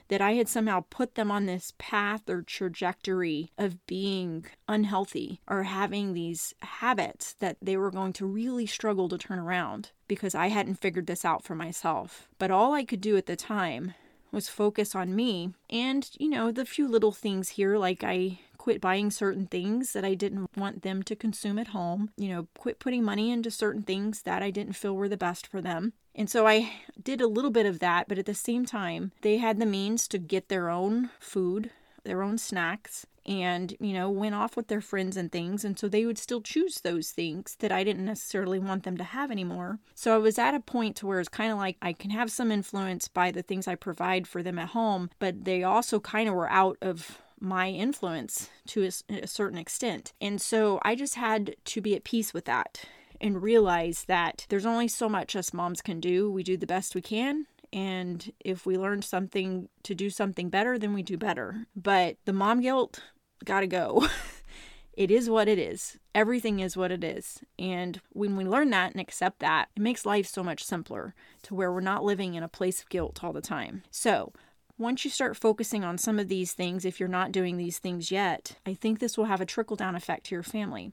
that 0.09 0.21
I 0.21 0.33
had 0.33 0.47
somehow 0.47 0.85
put 0.89 1.15
them 1.15 1.31
on 1.31 1.45
this 1.45 1.73
path 1.77 2.29
or 2.29 2.41
trajectory 2.41 3.51
of 3.57 3.83
being 3.87 4.45
unhealthy 4.67 5.39
or 5.47 5.63
having 5.63 6.13
these 6.13 6.53
habits 6.61 7.35
that 7.39 7.57
they 7.61 7.77
were 7.77 7.89
going 7.89 8.13
to 8.13 8.25
really 8.25 8.65
struggle 8.65 9.09
to 9.09 9.17
turn 9.17 9.39
around 9.39 9.91
because 10.07 10.35
I 10.35 10.47
hadn't 10.47 10.75
figured 10.75 11.07
this 11.07 11.25
out 11.25 11.43
for 11.43 11.55
myself. 11.55 12.27
But 12.37 12.51
all 12.51 12.73
I 12.73 12.85
could 12.85 13.01
do 13.01 13.17
at 13.17 13.25
the 13.25 13.35
time 13.35 13.93
was 14.31 14.49
focus 14.49 14.93
on 14.93 15.15
me 15.15 15.53
and, 15.69 16.09
you 16.19 16.29
know, 16.29 16.51
the 16.51 16.65
few 16.65 16.87
little 16.87 17.11
things 17.11 17.49
here 17.49 17.77
like 17.77 18.03
I 18.03 18.39
quit 18.63 18.79
buying 18.79 19.11
certain 19.11 19.45
things 19.45 19.91
that 19.91 20.05
I 20.05 20.13
didn't 20.13 20.49
want 20.55 20.83
them 20.83 21.03
to 21.03 21.17
consume 21.17 21.59
at 21.59 21.67
home, 21.67 22.11
you 22.15 22.29
know, 22.29 22.47
quit 22.57 22.79
putting 22.79 23.03
money 23.03 23.29
into 23.29 23.51
certain 23.51 23.83
things 23.83 24.21
that 24.21 24.41
I 24.41 24.51
didn't 24.51 24.77
feel 24.77 24.95
were 24.95 25.09
the 25.09 25.17
best 25.17 25.45
for 25.45 25.59
them. 25.59 25.91
And 26.15 26.29
so 26.29 26.47
I 26.47 26.71
did 27.03 27.19
a 27.19 27.27
little 27.27 27.51
bit 27.51 27.65
of 27.65 27.79
that, 27.79 28.07
but 28.07 28.17
at 28.17 28.25
the 28.25 28.33
same 28.33 28.65
time, 28.65 29.11
they 29.21 29.35
had 29.35 29.59
the 29.59 29.65
means 29.65 30.07
to 30.07 30.17
get 30.17 30.47
their 30.47 30.69
own 30.69 31.09
food, 31.19 31.71
their 32.05 32.23
own 32.23 32.37
snacks, 32.37 33.05
and, 33.25 33.75
you 33.81 33.91
know, 33.91 34.09
went 34.09 34.33
off 34.33 34.55
with 34.55 34.69
their 34.69 34.79
friends 34.79 35.17
and 35.17 35.29
things. 35.29 35.65
And 35.65 35.77
so 35.77 35.89
they 35.89 36.05
would 36.05 36.17
still 36.17 36.39
choose 36.39 36.79
those 36.79 37.11
things 37.11 37.57
that 37.59 37.71
I 37.73 37.83
didn't 37.83 38.05
necessarily 38.05 38.59
want 38.59 38.83
them 38.83 38.95
to 38.95 39.03
have 39.03 39.29
anymore. 39.29 39.79
So 39.93 40.15
I 40.15 40.19
was 40.19 40.39
at 40.39 40.55
a 40.55 40.61
point 40.61 40.95
to 40.97 41.05
where 41.05 41.19
it's 41.19 41.27
kind 41.27 41.51
of 41.51 41.57
like 41.57 41.75
I 41.81 41.91
can 41.91 42.11
have 42.11 42.31
some 42.31 42.49
influence 42.49 43.09
by 43.09 43.29
the 43.29 43.43
things 43.43 43.67
I 43.67 43.75
provide 43.75 44.25
for 44.25 44.41
them 44.41 44.57
at 44.57 44.69
home, 44.69 45.09
but 45.19 45.43
they 45.43 45.63
also 45.63 45.99
kind 45.99 46.29
of 46.29 46.35
were 46.35 46.49
out 46.49 46.77
of 46.81 47.19
my 47.43 47.69
influence 47.69 48.49
to 48.67 48.85
a, 48.85 49.13
a 49.23 49.27
certain 49.27 49.57
extent. 49.57 50.13
And 50.21 50.41
so 50.41 50.79
I 50.83 50.95
just 50.95 51.15
had 51.15 51.55
to 51.65 51.81
be 51.81 51.95
at 51.95 52.05
peace 52.05 52.33
with 52.33 52.45
that 52.45 52.85
and 53.19 53.43
realize 53.43 54.05
that 54.05 54.45
there's 54.49 54.65
only 54.65 54.87
so 54.87 55.09
much 55.09 55.35
us 55.35 55.53
moms 55.53 55.81
can 55.81 55.99
do. 55.99 56.31
We 56.31 56.41
do 56.41 56.57
the 56.57 56.65
best 56.65 56.95
we 56.95 57.01
can. 57.01 57.45
And 57.73 58.31
if 58.39 58.65
we 58.65 58.77
learn 58.77 59.01
something 59.01 59.67
to 59.83 59.93
do 59.93 60.09
something 60.09 60.49
better, 60.49 60.77
then 60.77 60.93
we 60.93 61.03
do 61.03 61.17
better. 61.17 61.65
But 61.75 62.17
the 62.25 62.33
mom 62.33 62.61
guilt, 62.61 63.01
gotta 63.43 63.67
go. 63.67 64.07
it 64.93 65.11
is 65.11 65.29
what 65.29 65.47
it 65.47 65.59
is. 65.59 65.97
Everything 66.15 66.59
is 66.59 66.77
what 66.77 66.91
it 66.91 67.03
is. 67.03 67.41
And 67.59 67.99
when 68.11 68.37
we 68.37 68.45
learn 68.45 68.69
that 68.69 68.91
and 68.91 69.01
accept 69.01 69.39
that, 69.39 69.69
it 69.75 69.81
makes 69.81 70.05
life 70.05 70.27
so 70.27 70.43
much 70.43 70.63
simpler 70.63 71.15
to 71.43 71.55
where 71.55 71.73
we're 71.73 71.81
not 71.81 72.05
living 72.05 72.35
in 72.35 72.43
a 72.43 72.47
place 72.47 72.81
of 72.81 72.89
guilt 72.89 73.23
all 73.23 73.33
the 73.33 73.41
time. 73.41 73.83
So, 73.89 74.31
once 74.77 75.05
you 75.05 75.11
start 75.11 75.37
focusing 75.37 75.83
on 75.83 75.97
some 75.97 76.19
of 76.19 76.27
these 76.27 76.53
things, 76.53 76.85
if 76.85 76.99
you're 76.99 77.09
not 77.09 77.31
doing 77.31 77.57
these 77.57 77.79
things 77.79 78.11
yet, 78.11 78.57
I 78.65 78.73
think 78.73 78.99
this 78.99 79.17
will 79.17 79.25
have 79.25 79.41
a 79.41 79.45
trickle 79.45 79.75
down 79.75 79.95
effect 79.95 80.25
to 80.27 80.35
your 80.35 80.43
family. 80.43 80.91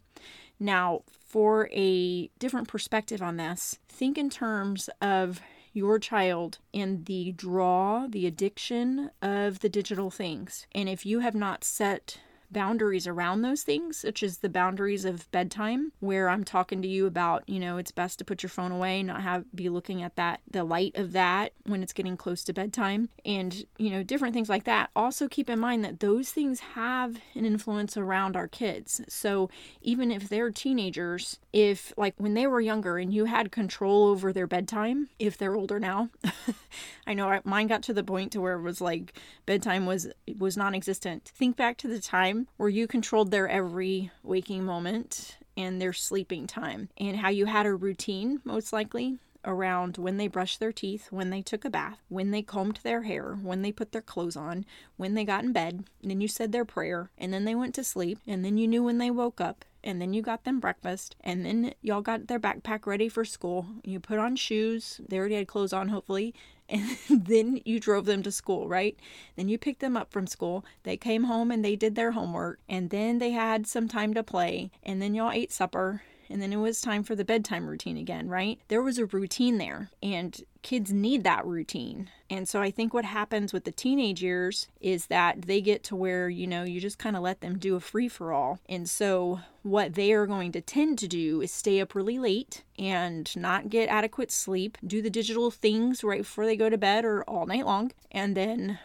Now, 0.58 1.02
for 1.08 1.68
a 1.72 2.28
different 2.38 2.68
perspective 2.68 3.22
on 3.22 3.37
this, 3.37 3.78
think 3.88 4.18
in 4.18 4.28
terms 4.28 4.90
of 5.00 5.40
your 5.72 5.99
child 5.99 6.58
and 6.75 7.06
the 7.06 7.32
draw, 7.32 8.06
the 8.08 8.26
addiction 8.26 9.10
of 9.22 9.60
the 9.60 9.68
digital 9.68 10.10
things. 10.10 10.66
And 10.72 10.88
if 10.88 11.06
you 11.06 11.20
have 11.20 11.34
not 11.34 11.64
set 11.64 12.18
boundaries 12.50 13.07
around 13.07 13.42
those 13.42 13.62
things, 13.62 13.99
such 13.99 14.23
as 14.23 14.38
the 14.38 14.49
boundaries 14.49 15.04
of 15.04 15.30
bedtime, 15.30 15.92
where 16.00 16.28
I'm 16.28 16.45
talking 16.45 16.83
to 16.83 16.88
you 16.88 17.07
about, 17.07 17.49
you 17.49 17.61
know, 17.61 17.76
it's 17.78 17.90
best 17.90 18.19
to 18.19 18.25
put 18.25 18.42
your 18.42 18.50
phone 18.50 18.73
away, 18.73 19.02
not 19.02 19.23
have 19.23 19.45
be 19.54 19.69
looking 19.69 20.02
at 20.02 20.16
that, 20.16 20.40
the 20.50 20.64
light 20.64 20.97
of 20.97 21.12
that 21.12 21.52
when 21.66 21.83
it's 21.83 21.92
getting 21.92 22.16
close 22.16 22.45
to 22.45 22.52
bedtime, 22.52 23.09
and, 23.25 23.64
you 23.78 23.90
know, 23.90 24.02
different 24.02 24.35
things 24.35 24.49
like 24.49 24.64
that. 24.64 24.90
Also, 24.97 25.28
keep 25.28 25.49
in 25.49 25.59
mind 25.59 25.85
that 25.85 26.00
those 26.00 26.30
things 26.30 26.61
have 26.61 27.19
an 27.35 27.45
influence 27.45 27.97
around 27.97 28.37
our 28.37 28.49
kids. 28.49 29.00
So, 29.09 29.50
even 29.80 30.11
if 30.11 30.28
they're 30.28 30.50
teenagers, 30.50 31.38
if 31.52 31.92
like 31.97 32.14
when 32.19 32.35
they 32.35 32.47
were 32.47 32.61
younger 32.61 32.99
and 32.99 33.12
you 33.12 33.26
had 33.26 33.52
control 33.52 34.07
over 34.09 34.33
their 34.33 34.47
bedtime, 34.47 35.09
if 35.19 35.37
they're 35.38 35.57
older 35.57 35.78
now, 35.78 36.11
I 37.07 37.14
know 37.14 37.40
mine 37.45 37.66
got 37.66 37.83
to 37.85 37.95
the 37.95 38.04
point 38.04 38.33
to 38.33 38.40
where 38.40 38.54
it 38.54 38.62
was 38.62 38.80
like 38.80 39.14
bedtime 39.47 39.87
was 39.87 40.09
was 40.38 40.57
non-existent. 40.57 41.30
Think 41.35 41.57
back 41.57 41.76
to 41.78 41.88
the 41.88 42.00
time 42.00 42.39
where 42.56 42.68
you 42.68 42.87
controlled 42.87 43.30
their 43.30 43.49
every 43.49 44.11
waking 44.23 44.64
moment 44.64 45.38
and 45.56 45.80
their 45.80 45.92
sleeping 45.92 46.47
time, 46.47 46.88
and 46.99 47.16
how 47.16 47.28
you 47.28 47.47
had 47.47 47.66
a 47.66 47.75
routine, 47.75 48.40
most 48.44 48.73
likely, 48.73 49.18
around 49.44 49.97
when 49.97 50.16
they 50.16 50.28
brushed 50.28 50.61
their 50.61 50.73
teeth, 50.73 51.09
when 51.11 51.30
they 51.30 51.42
took 51.42 51.64
a 51.64 51.70
bath, 51.70 51.99
when 52.09 52.30
they 52.30 52.42
combed 52.42 52.78
their 52.82 53.02
hair, 53.02 53.38
when 53.42 53.62
they 53.62 53.73
put 53.73 53.92
their 53.92 54.02
clothes 54.02 54.37
on, 54.37 54.64
when 54.97 55.14
they 55.14 55.25
got 55.25 55.44
in 55.44 55.52
bed, 55.52 55.85
and 56.02 56.11
then 56.11 56.20
you 56.20 56.28
said 56.28 56.52
their 56.52 56.64
prayer, 56.64 57.11
and 57.18 57.32
then 57.32 57.44
they 57.44 57.54
went 57.54 57.75
to 57.75 57.85
sleep, 57.85 58.18
and 58.26 58.44
then 58.44 58.59
you 58.59 58.68
knew 58.68 58.82
when 58.82 58.99
they 58.99 59.11
woke 59.11 59.40
up, 59.40 59.64
and 59.82 60.00
then 60.00 60.12
you 60.12 60.20
got 60.20 60.44
them 60.44 60.61
breakfast, 60.61 61.16
and 61.23 61.44
then 61.44 61.73
y'all 61.80 62.02
got 62.02 62.26
their 62.26 62.40
backpack 62.40 62.87
ready 62.87 63.09
for 63.09 63.25
school. 63.25 63.66
You 63.82 63.99
put 63.99 64.18
on 64.18 64.37
shoes, 64.37 65.00
they 65.09 65.18
already 65.18 65.37
had 65.37 65.49
clothes 65.49 65.73
on, 65.73 65.88
hopefully, 65.88 66.35
and 66.70 66.96
then 67.10 67.60
you 67.64 67.80
drove 67.80 68.06
them 68.06 68.22
to 68.22 68.32
school, 68.32 68.68
right? 68.68 68.96
Then 69.36 69.48
you 69.48 69.58
picked 69.58 69.80
them 69.80 69.96
up 69.96 70.12
from 70.12 70.26
school. 70.26 70.64
They 70.84 70.96
came 70.96 71.24
home 71.24 71.50
and 71.50 71.64
they 71.64 71.76
did 71.76 71.94
their 71.94 72.12
homework, 72.12 72.60
and 72.68 72.90
then 72.90 73.18
they 73.18 73.32
had 73.32 73.66
some 73.66 73.88
time 73.88 74.14
to 74.14 74.22
play, 74.22 74.70
and 74.82 75.02
then 75.02 75.14
y'all 75.14 75.32
ate 75.32 75.52
supper, 75.52 76.02
and 76.30 76.40
then 76.40 76.52
it 76.52 76.56
was 76.56 76.80
time 76.80 77.02
for 77.02 77.16
the 77.16 77.24
bedtime 77.24 77.66
routine 77.66 77.96
again, 77.96 78.28
right? 78.28 78.60
There 78.68 78.82
was 78.82 78.98
a 78.98 79.06
routine 79.06 79.58
there, 79.58 79.90
and 80.02 80.40
kids 80.62 80.92
need 80.92 81.24
that 81.24 81.46
routine. 81.46 82.10
And 82.28 82.48
so 82.48 82.60
I 82.60 82.70
think 82.70 82.94
what 82.94 83.04
happens 83.04 83.52
with 83.52 83.64
the 83.64 83.72
teenage 83.72 84.22
years 84.22 84.68
is 84.80 85.06
that 85.06 85.42
they 85.42 85.60
get 85.60 85.82
to 85.84 85.96
where, 85.96 86.28
you 86.28 86.46
know, 86.46 86.62
you 86.62 86.80
just 86.80 86.98
kind 86.98 87.16
of 87.16 87.22
let 87.22 87.40
them 87.40 87.58
do 87.58 87.76
a 87.76 87.80
free 87.80 88.08
for 88.08 88.32
all. 88.32 88.60
And 88.68 88.88
so 88.88 89.40
what 89.62 89.94
they 89.94 90.12
are 90.12 90.26
going 90.26 90.52
to 90.52 90.60
tend 90.60 90.98
to 91.00 91.08
do 91.08 91.40
is 91.40 91.50
stay 91.50 91.80
up 91.80 91.94
really 91.94 92.18
late 92.18 92.62
and 92.78 93.34
not 93.36 93.68
get 93.68 93.88
adequate 93.88 94.30
sleep, 94.30 94.78
do 94.86 95.02
the 95.02 95.10
digital 95.10 95.50
things 95.50 96.04
right 96.04 96.22
before 96.22 96.46
they 96.46 96.56
go 96.56 96.68
to 96.68 96.78
bed 96.78 97.04
or 97.04 97.22
all 97.24 97.46
night 97.46 97.66
long, 97.66 97.92
and 98.12 98.36
then 98.36 98.78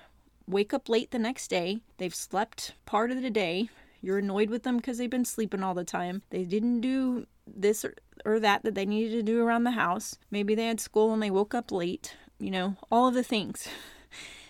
wake 0.47 0.73
up 0.73 0.89
late 0.89 1.11
the 1.11 1.19
next 1.19 1.49
day. 1.49 1.79
They've 1.97 2.15
slept 2.15 2.73
part 2.85 3.11
of 3.11 3.21
the 3.21 3.29
day. 3.29 3.69
You're 4.01 4.19
annoyed 4.19 4.49
with 4.49 4.63
them 4.63 4.77
because 4.77 4.97
they've 4.97 5.09
been 5.09 5.25
sleeping 5.25 5.63
all 5.63 5.73
the 5.73 5.83
time. 5.83 6.21
They 6.29 6.43
didn't 6.43 6.81
do 6.81 7.25
this 7.47 7.85
or, 8.25 8.39
that 8.39 8.63
that 8.63 8.75
they 8.75 8.85
needed 8.85 9.11
to 9.11 9.23
do 9.23 9.41
around 9.41 9.63
the 9.63 9.71
house. 9.71 10.17
Maybe 10.31 10.55
they 10.55 10.65
had 10.65 10.79
school 10.79 11.13
and 11.13 11.21
they 11.21 11.31
woke 11.31 11.53
up 11.53 11.71
late, 11.71 12.15
you 12.39 12.51
know, 12.51 12.75
all 12.91 13.07
of 13.07 13.13
the 13.13 13.23
things. 13.23 13.67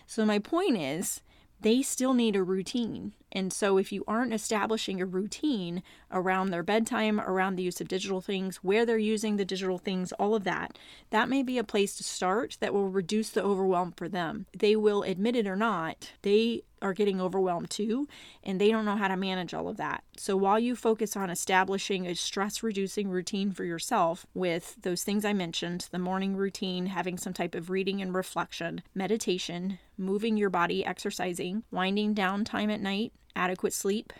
So, 0.07 0.23
my 0.23 0.37
point 0.37 0.77
is, 0.77 1.21
they 1.61 1.81
still 1.81 2.13
need 2.13 2.35
a 2.35 2.43
routine. 2.43 3.13
And 3.31 3.51
so, 3.51 3.79
if 3.79 3.91
you 3.91 4.03
aren't 4.07 4.33
establishing 4.33 5.01
a 5.01 5.05
routine 5.05 5.81
around 6.11 6.51
their 6.51 6.61
bedtime, 6.61 7.19
around 7.19 7.55
the 7.55 7.63
use 7.63 7.81
of 7.81 7.87
digital 7.87 8.21
things, 8.21 8.57
where 8.57 8.85
they're 8.85 8.97
using 8.99 9.37
the 9.37 9.45
digital 9.45 9.79
things, 9.79 10.11
all 10.13 10.35
of 10.35 10.43
that, 10.43 10.77
that 11.09 11.27
may 11.27 11.41
be 11.41 11.57
a 11.57 11.63
place 11.63 11.95
to 11.97 12.03
start 12.03 12.57
that 12.59 12.73
will 12.73 12.89
reduce 12.89 13.31
the 13.31 13.43
overwhelm 13.43 13.93
for 13.97 14.07
them. 14.07 14.45
They 14.55 14.75
will 14.75 15.01
admit 15.01 15.35
it 15.35 15.47
or 15.47 15.55
not, 15.55 16.11
they 16.21 16.61
are 16.85 16.93
getting 16.93 17.19
overwhelmed 17.19 17.69
too, 17.71 18.07
and 18.43 18.61
they 18.61 18.69
don't 18.69 18.85
know 18.85 18.95
how 18.95 19.07
to 19.07 19.17
manage 19.17 19.53
all 19.53 19.67
of 19.67 19.77
that. 19.77 20.03
So 20.17 20.37
while 20.37 20.59
you 20.59 20.75
focus 20.75 21.17
on 21.17 21.31
establishing 21.31 22.05
a 22.05 22.13
stress 22.13 22.61
reducing 22.61 23.09
routine 23.09 23.51
for 23.51 23.63
yourself 23.63 24.27
with 24.35 24.75
those 24.83 25.03
things 25.03 25.25
I 25.25 25.33
mentioned 25.33 25.87
the 25.91 25.97
morning 25.97 26.37
routine, 26.37 26.85
having 26.85 27.17
some 27.17 27.33
type 27.33 27.55
of 27.55 27.71
reading 27.71 28.01
and 28.01 28.13
reflection, 28.13 28.83
meditation, 28.93 29.79
moving 29.97 30.37
your 30.37 30.51
body, 30.51 30.85
exercising, 30.85 31.63
winding 31.71 32.13
down 32.13 32.45
time 32.45 32.69
at 32.69 32.81
night, 32.81 33.13
adequate 33.35 33.73
sleep, 33.73 34.13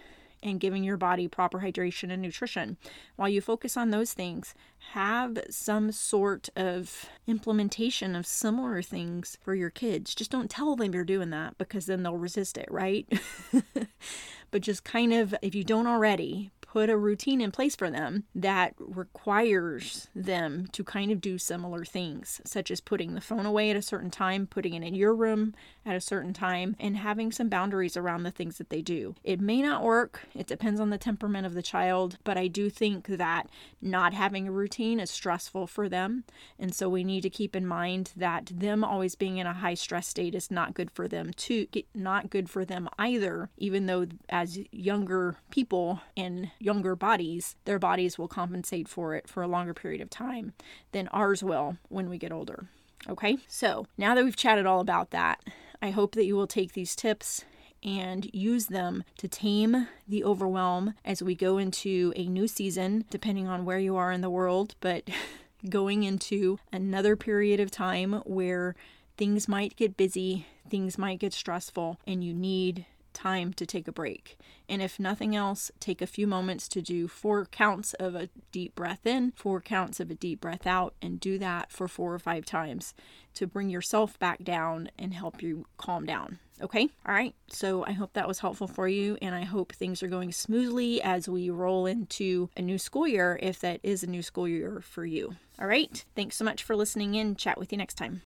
and 0.46 0.60
giving 0.60 0.84
your 0.84 0.96
body 0.96 1.28
proper 1.28 1.60
hydration 1.60 2.12
and 2.12 2.22
nutrition. 2.22 2.78
While 3.16 3.30
you 3.30 3.42
focus 3.42 3.76
on 3.76 3.90
those 3.90 4.14
things, 4.14 4.54
have 4.92 5.40
some 5.50 5.92
sort 5.92 6.50
of 6.56 7.10
implementation 7.26 8.16
of 8.16 8.28
similar 8.28 8.84
things 8.84 9.38
for 9.42 9.56
your 9.56 9.72
kids. 9.72 10.14
Just 10.14 10.30
don't 10.30 10.50
tell 10.50 10.76
them 10.76 10.94
you're 10.94 11.04
doing 11.04 11.32
that 11.32 11.58
because 11.58 11.88
then 11.88 12.04
they'll 12.04 12.16
resist 12.16 12.58
it, 12.58 12.68
right? 12.70 13.12
but 14.52 14.62
just 14.62 14.84
kind 14.84 15.12
of, 15.12 15.34
if 15.42 15.56
you 15.56 15.64
don't 15.64 15.88
already, 15.88 16.52
put 16.62 16.90
a 16.90 16.98
routine 16.98 17.42
in 17.42 17.52
place 17.52 17.76
for 17.76 17.90
them 17.90 18.26
that 18.36 18.76
requires 18.78 20.10
them 20.14 20.68
to 20.74 20.84
kind 20.84 21.12
of 21.12 21.22
do 21.22 21.38
similar 21.38 21.84
things, 21.84 22.40
such 22.46 22.70
as 22.70 22.82
putting 22.82 23.16
the 23.16 23.22
phone 23.22 23.46
away 23.46 23.72
at 23.72 23.76
a 23.76 23.82
certain 23.82 24.12
time, 24.12 24.46
putting 24.46 24.76
it 24.76 24.84
in 24.84 24.94
your 24.94 25.16
room 25.16 25.56
at 25.86 25.96
a 25.96 26.02
certain 26.02 26.34
time, 26.34 26.76
and 26.80 26.98
having 26.98 27.32
some 27.32 27.50
boundaries 27.50 27.96
around 27.96 28.24
the 28.24 28.32
things 28.32 28.58
that 28.58 28.70
they 28.70 28.82
do. 28.82 29.16
It 29.24 29.40
may 29.40 29.62
not 29.62 29.84
work, 29.84 30.22
it 30.34 30.48
depends 30.48 30.80
on 30.80 30.90
the 30.90 30.98
temperament 30.98 31.46
of 31.46 31.54
the 31.54 31.62
child, 31.62 32.18
but 32.24 32.38
I 32.38 32.48
do 32.48 32.70
think 32.70 33.08
that 33.08 33.50
not 33.82 34.14
having 34.14 34.48
a 34.48 34.52
routine 34.52 35.00
is 35.00 35.12
stressful 35.12 35.68
for 35.68 35.88
them. 35.88 36.24
And 36.58 36.74
so 36.74 36.90
we 36.90 37.04
need 37.04 37.22
to 37.22 37.30
keep 37.30 37.56
in 37.56 37.68
mind 37.68 38.12
that 38.16 38.52
them 38.54 38.84
always 38.84 39.16
being 39.16 39.38
in 39.38 39.48
a 39.48 39.54
high 39.54 39.74
stress 39.74 40.08
state 40.08 40.36
is 40.36 40.50
not 40.50 40.74
good 40.74 40.92
for 40.92 41.08
them 41.08 41.32
too, 41.34 41.68
not 41.94 42.30
good 42.30 42.50
for 42.50 42.66
them 42.66 42.90
either, 42.98 43.50
even 43.58 43.86
though 43.86 44.08
as 44.30 44.60
younger 44.72 45.38
people 45.50 46.02
and 46.18 46.52
younger 46.60 46.96
bodies, 46.96 47.56
their 47.66 47.80
bodies 47.80 48.18
will 48.18 48.28
compensate 48.28 48.88
for 48.88 49.16
it 49.16 49.28
for 49.28 49.44
a 49.44 49.48
longer 49.48 49.74
period 49.74 50.02
of 50.02 50.10
time 50.10 50.54
than 50.92 51.08
ours 51.10 51.44
will 51.44 51.78
when 51.90 52.10
we 52.10 52.18
get 52.18 52.32
older. 52.32 52.68
Okay, 53.08 53.38
so 53.48 53.86
now 53.98 54.16
that 54.16 54.24
we've 54.24 54.36
chatted 54.36 54.66
all 54.66 54.80
about 54.80 55.12
that, 55.12 55.40
I 55.82 55.92
hope 55.92 56.16
that 56.16 56.26
you 56.26 56.36
will 56.36 56.48
take 56.48 56.74
these 56.74 56.96
tips 56.96 57.46
and 57.84 58.30
use 58.34 58.66
them 58.68 59.04
to 59.18 59.28
tame 59.28 59.88
the 60.08 60.24
overwhelm 60.24 60.96
as 61.06 61.22
we 61.22 61.36
go 61.36 61.58
into 61.58 62.12
a 62.16 62.26
new 62.26 62.48
season, 62.48 63.06
depending 63.10 63.48
on 63.48 63.64
where 63.64 63.80
you 63.80 63.96
are 63.96 64.12
in 64.12 64.22
the 64.22 64.30
world, 64.30 64.76
but 64.80 65.04
going 65.70 66.04
into 66.04 66.60
another 66.72 67.16
period 67.16 67.60
of 67.60 67.72
time 67.72 68.14
where 68.26 68.76
things 69.18 69.48
might 69.48 69.76
get 69.76 69.98
busy, 69.98 70.48
things 70.70 70.98
might 70.98 71.20
get 71.20 71.34
stressful, 71.34 72.00
and 72.08 72.24
you 72.24 72.34
need 72.34 72.86
time 73.16 73.54
to 73.54 73.66
take 73.66 73.88
a 73.88 73.92
break. 73.92 74.38
And 74.70 74.82
if 74.82 75.00
nothing 75.00 75.36
else, 75.36 75.72
take 75.80 76.02
a 76.02 76.08
few 76.08 76.28
moments 76.28 76.68
to 76.70 76.82
do 76.82 77.08
four 77.08 77.46
counts 77.46 77.94
of 77.96 78.14
a 78.14 78.30
deep 78.52 78.76
breath 78.76 79.08
in, 79.08 79.32
four 79.36 79.62
counts 79.62 80.00
of 80.00 80.12
a 80.12 80.16
deep 80.16 80.42
breath 80.42 80.68
out, 80.68 80.94
and 81.02 81.20
do 81.20 81.40
that 81.40 81.72
for 81.72 81.88
four 81.88 82.14
or 82.14 82.20
five 82.20 82.46
times 82.46 82.94
to 83.36 83.48
bring 83.48 83.70
yourself 83.70 84.20
back 84.20 84.44
down 84.44 84.90
and 85.00 85.14
help 85.14 85.42
you 85.42 85.66
calm 85.78 86.06
down. 86.06 86.40
Okay? 86.62 86.90
All 87.06 87.14
right. 87.14 87.34
So 87.50 87.86
I 87.86 87.92
hope 87.92 88.14
that 88.14 88.28
was 88.28 88.40
helpful 88.40 88.68
for 88.68 88.88
you, 88.88 89.18
and 89.22 89.36
I 89.36 89.44
hope 89.44 89.74
things 89.74 90.02
are 90.04 90.08
going 90.08 90.32
smoothly 90.32 91.02
as 91.02 91.28
we 91.28 91.50
roll 91.50 91.86
into 91.86 92.50
a 92.56 92.62
new 92.62 92.78
school 92.78 93.08
year, 93.08 93.40
if 93.42 93.60
that 93.60 93.80
is 93.84 94.04
a 94.04 94.08
new 94.08 94.22
school 94.22 94.48
year 94.48 94.82
for 94.82 95.06
you. 95.06 95.36
All 95.60 95.68
right. 95.68 96.04
Thanks 96.16 96.36
so 96.36 96.46
much 96.46 96.64
for 96.64 96.76
listening 96.76 97.16
in. 97.16 97.36
Chat 97.36 97.58
with 97.58 97.72
you 97.72 97.78
next 97.78 97.96
time. 97.96 98.22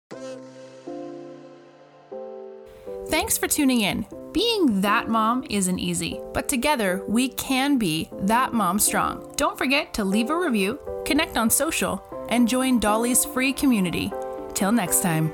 Thanks 3.07 3.37
for 3.37 3.47
tuning 3.47 3.81
in. 3.81 4.05
Being 4.31 4.81
that 4.81 5.07
mom 5.07 5.43
isn't 5.49 5.79
easy, 5.79 6.19
but 6.33 6.47
together 6.47 7.03
we 7.07 7.29
can 7.29 7.77
be 7.79 8.09
that 8.21 8.53
mom 8.53 8.77
strong. 8.77 9.33
Don't 9.37 9.57
forget 9.57 9.91
to 9.95 10.03
leave 10.03 10.29
a 10.29 10.37
review, 10.37 10.79
connect 11.05 11.35
on 11.35 11.49
social, 11.49 12.03
and 12.29 12.47
join 12.47 12.79
Dolly's 12.79 13.25
free 13.25 13.51
community. 13.51 14.11
Till 14.53 14.71
next 14.71 15.01
time. 15.01 15.31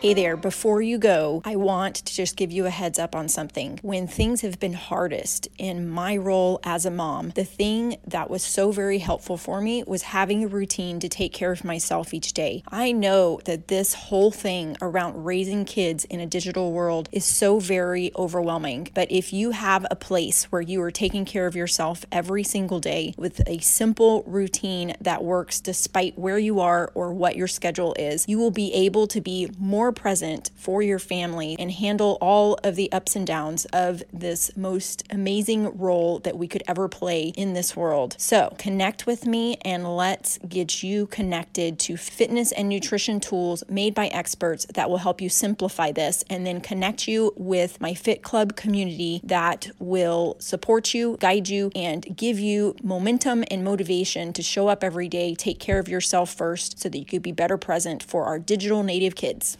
Hey 0.00 0.14
there, 0.14 0.38
before 0.38 0.80
you 0.80 0.96
go, 0.96 1.42
I 1.44 1.56
want 1.56 1.96
to 1.96 2.14
just 2.14 2.34
give 2.34 2.50
you 2.50 2.64
a 2.64 2.70
heads 2.70 2.98
up 2.98 3.14
on 3.14 3.28
something. 3.28 3.78
When 3.82 4.06
things 4.06 4.40
have 4.40 4.58
been 4.58 4.72
hardest 4.72 5.46
in 5.58 5.90
my 5.90 6.16
role 6.16 6.58
as 6.64 6.86
a 6.86 6.90
mom, 6.90 7.32
the 7.34 7.44
thing 7.44 7.98
that 8.06 8.30
was 8.30 8.42
so 8.42 8.72
very 8.72 8.96
helpful 8.96 9.36
for 9.36 9.60
me 9.60 9.84
was 9.86 10.00
having 10.00 10.42
a 10.42 10.48
routine 10.48 11.00
to 11.00 11.08
take 11.10 11.34
care 11.34 11.52
of 11.52 11.64
myself 11.64 12.14
each 12.14 12.32
day. 12.32 12.62
I 12.68 12.92
know 12.92 13.40
that 13.44 13.68
this 13.68 13.92
whole 13.92 14.30
thing 14.30 14.74
around 14.80 15.22
raising 15.22 15.66
kids 15.66 16.06
in 16.06 16.18
a 16.18 16.24
digital 16.24 16.72
world 16.72 17.10
is 17.12 17.26
so 17.26 17.58
very 17.58 18.10
overwhelming, 18.16 18.88
but 18.94 19.12
if 19.12 19.34
you 19.34 19.50
have 19.50 19.84
a 19.90 19.96
place 19.96 20.44
where 20.44 20.62
you 20.62 20.80
are 20.80 20.90
taking 20.90 21.26
care 21.26 21.46
of 21.46 21.54
yourself 21.54 22.06
every 22.10 22.42
single 22.42 22.80
day 22.80 23.12
with 23.18 23.42
a 23.46 23.58
simple 23.58 24.22
routine 24.22 24.94
that 25.02 25.22
works 25.22 25.60
despite 25.60 26.18
where 26.18 26.38
you 26.38 26.58
are 26.58 26.90
or 26.94 27.12
what 27.12 27.36
your 27.36 27.48
schedule 27.48 27.94
is, 27.98 28.24
you 28.26 28.38
will 28.38 28.50
be 28.50 28.72
able 28.72 29.06
to 29.06 29.20
be 29.20 29.46
more 29.58 29.89
present 29.92 30.50
for 30.56 30.82
your 30.82 30.98
family 30.98 31.56
and 31.58 31.72
handle 31.72 32.18
all 32.20 32.58
of 32.64 32.76
the 32.76 32.90
ups 32.92 33.16
and 33.16 33.26
downs 33.26 33.64
of 33.66 34.02
this 34.12 34.56
most 34.56 35.02
amazing 35.10 35.76
role 35.78 36.18
that 36.20 36.36
we 36.36 36.48
could 36.48 36.62
ever 36.66 36.88
play 36.88 37.28
in 37.36 37.54
this 37.54 37.76
world. 37.76 38.16
So, 38.18 38.54
connect 38.58 39.06
with 39.06 39.26
me 39.26 39.56
and 39.64 39.96
let's 39.96 40.38
get 40.48 40.82
you 40.82 41.06
connected 41.06 41.78
to 41.80 41.96
fitness 41.96 42.52
and 42.52 42.68
nutrition 42.68 43.20
tools 43.20 43.64
made 43.68 43.94
by 43.94 44.08
experts 44.08 44.66
that 44.74 44.88
will 44.88 44.98
help 44.98 45.20
you 45.20 45.28
simplify 45.28 45.92
this 45.92 46.24
and 46.28 46.46
then 46.46 46.60
connect 46.60 47.08
you 47.08 47.32
with 47.36 47.80
my 47.80 47.94
Fit 47.94 48.22
Club 48.22 48.56
community 48.56 49.20
that 49.24 49.70
will 49.78 50.36
support 50.38 50.94
you, 50.94 51.16
guide 51.20 51.48
you, 51.48 51.70
and 51.74 52.16
give 52.16 52.38
you 52.38 52.74
momentum 52.82 53.44
and 53.50 53.64
motivation 53.64 54.32
to 54.32 54.42
show 54.42 54.68
up 54.68 54.82
every 54.82 55.08
day, 55.08 55.34
take 55.34 55.58
care 55.58 55.78
of 55.78 55.88
yourself 55.88 56.32
first 56.32 56.78
so 56.78 56.88
that 56.88 56.98
you 56.98 57.04
could 57.04 57.22
be 57.22 57.32
better 57.32 57.56
present 57.56 58.02
for 58.02 58.24
our 58.24 58.38
digital 58.38 58.82
native 58.82 59.14
kids. 59.14 59.58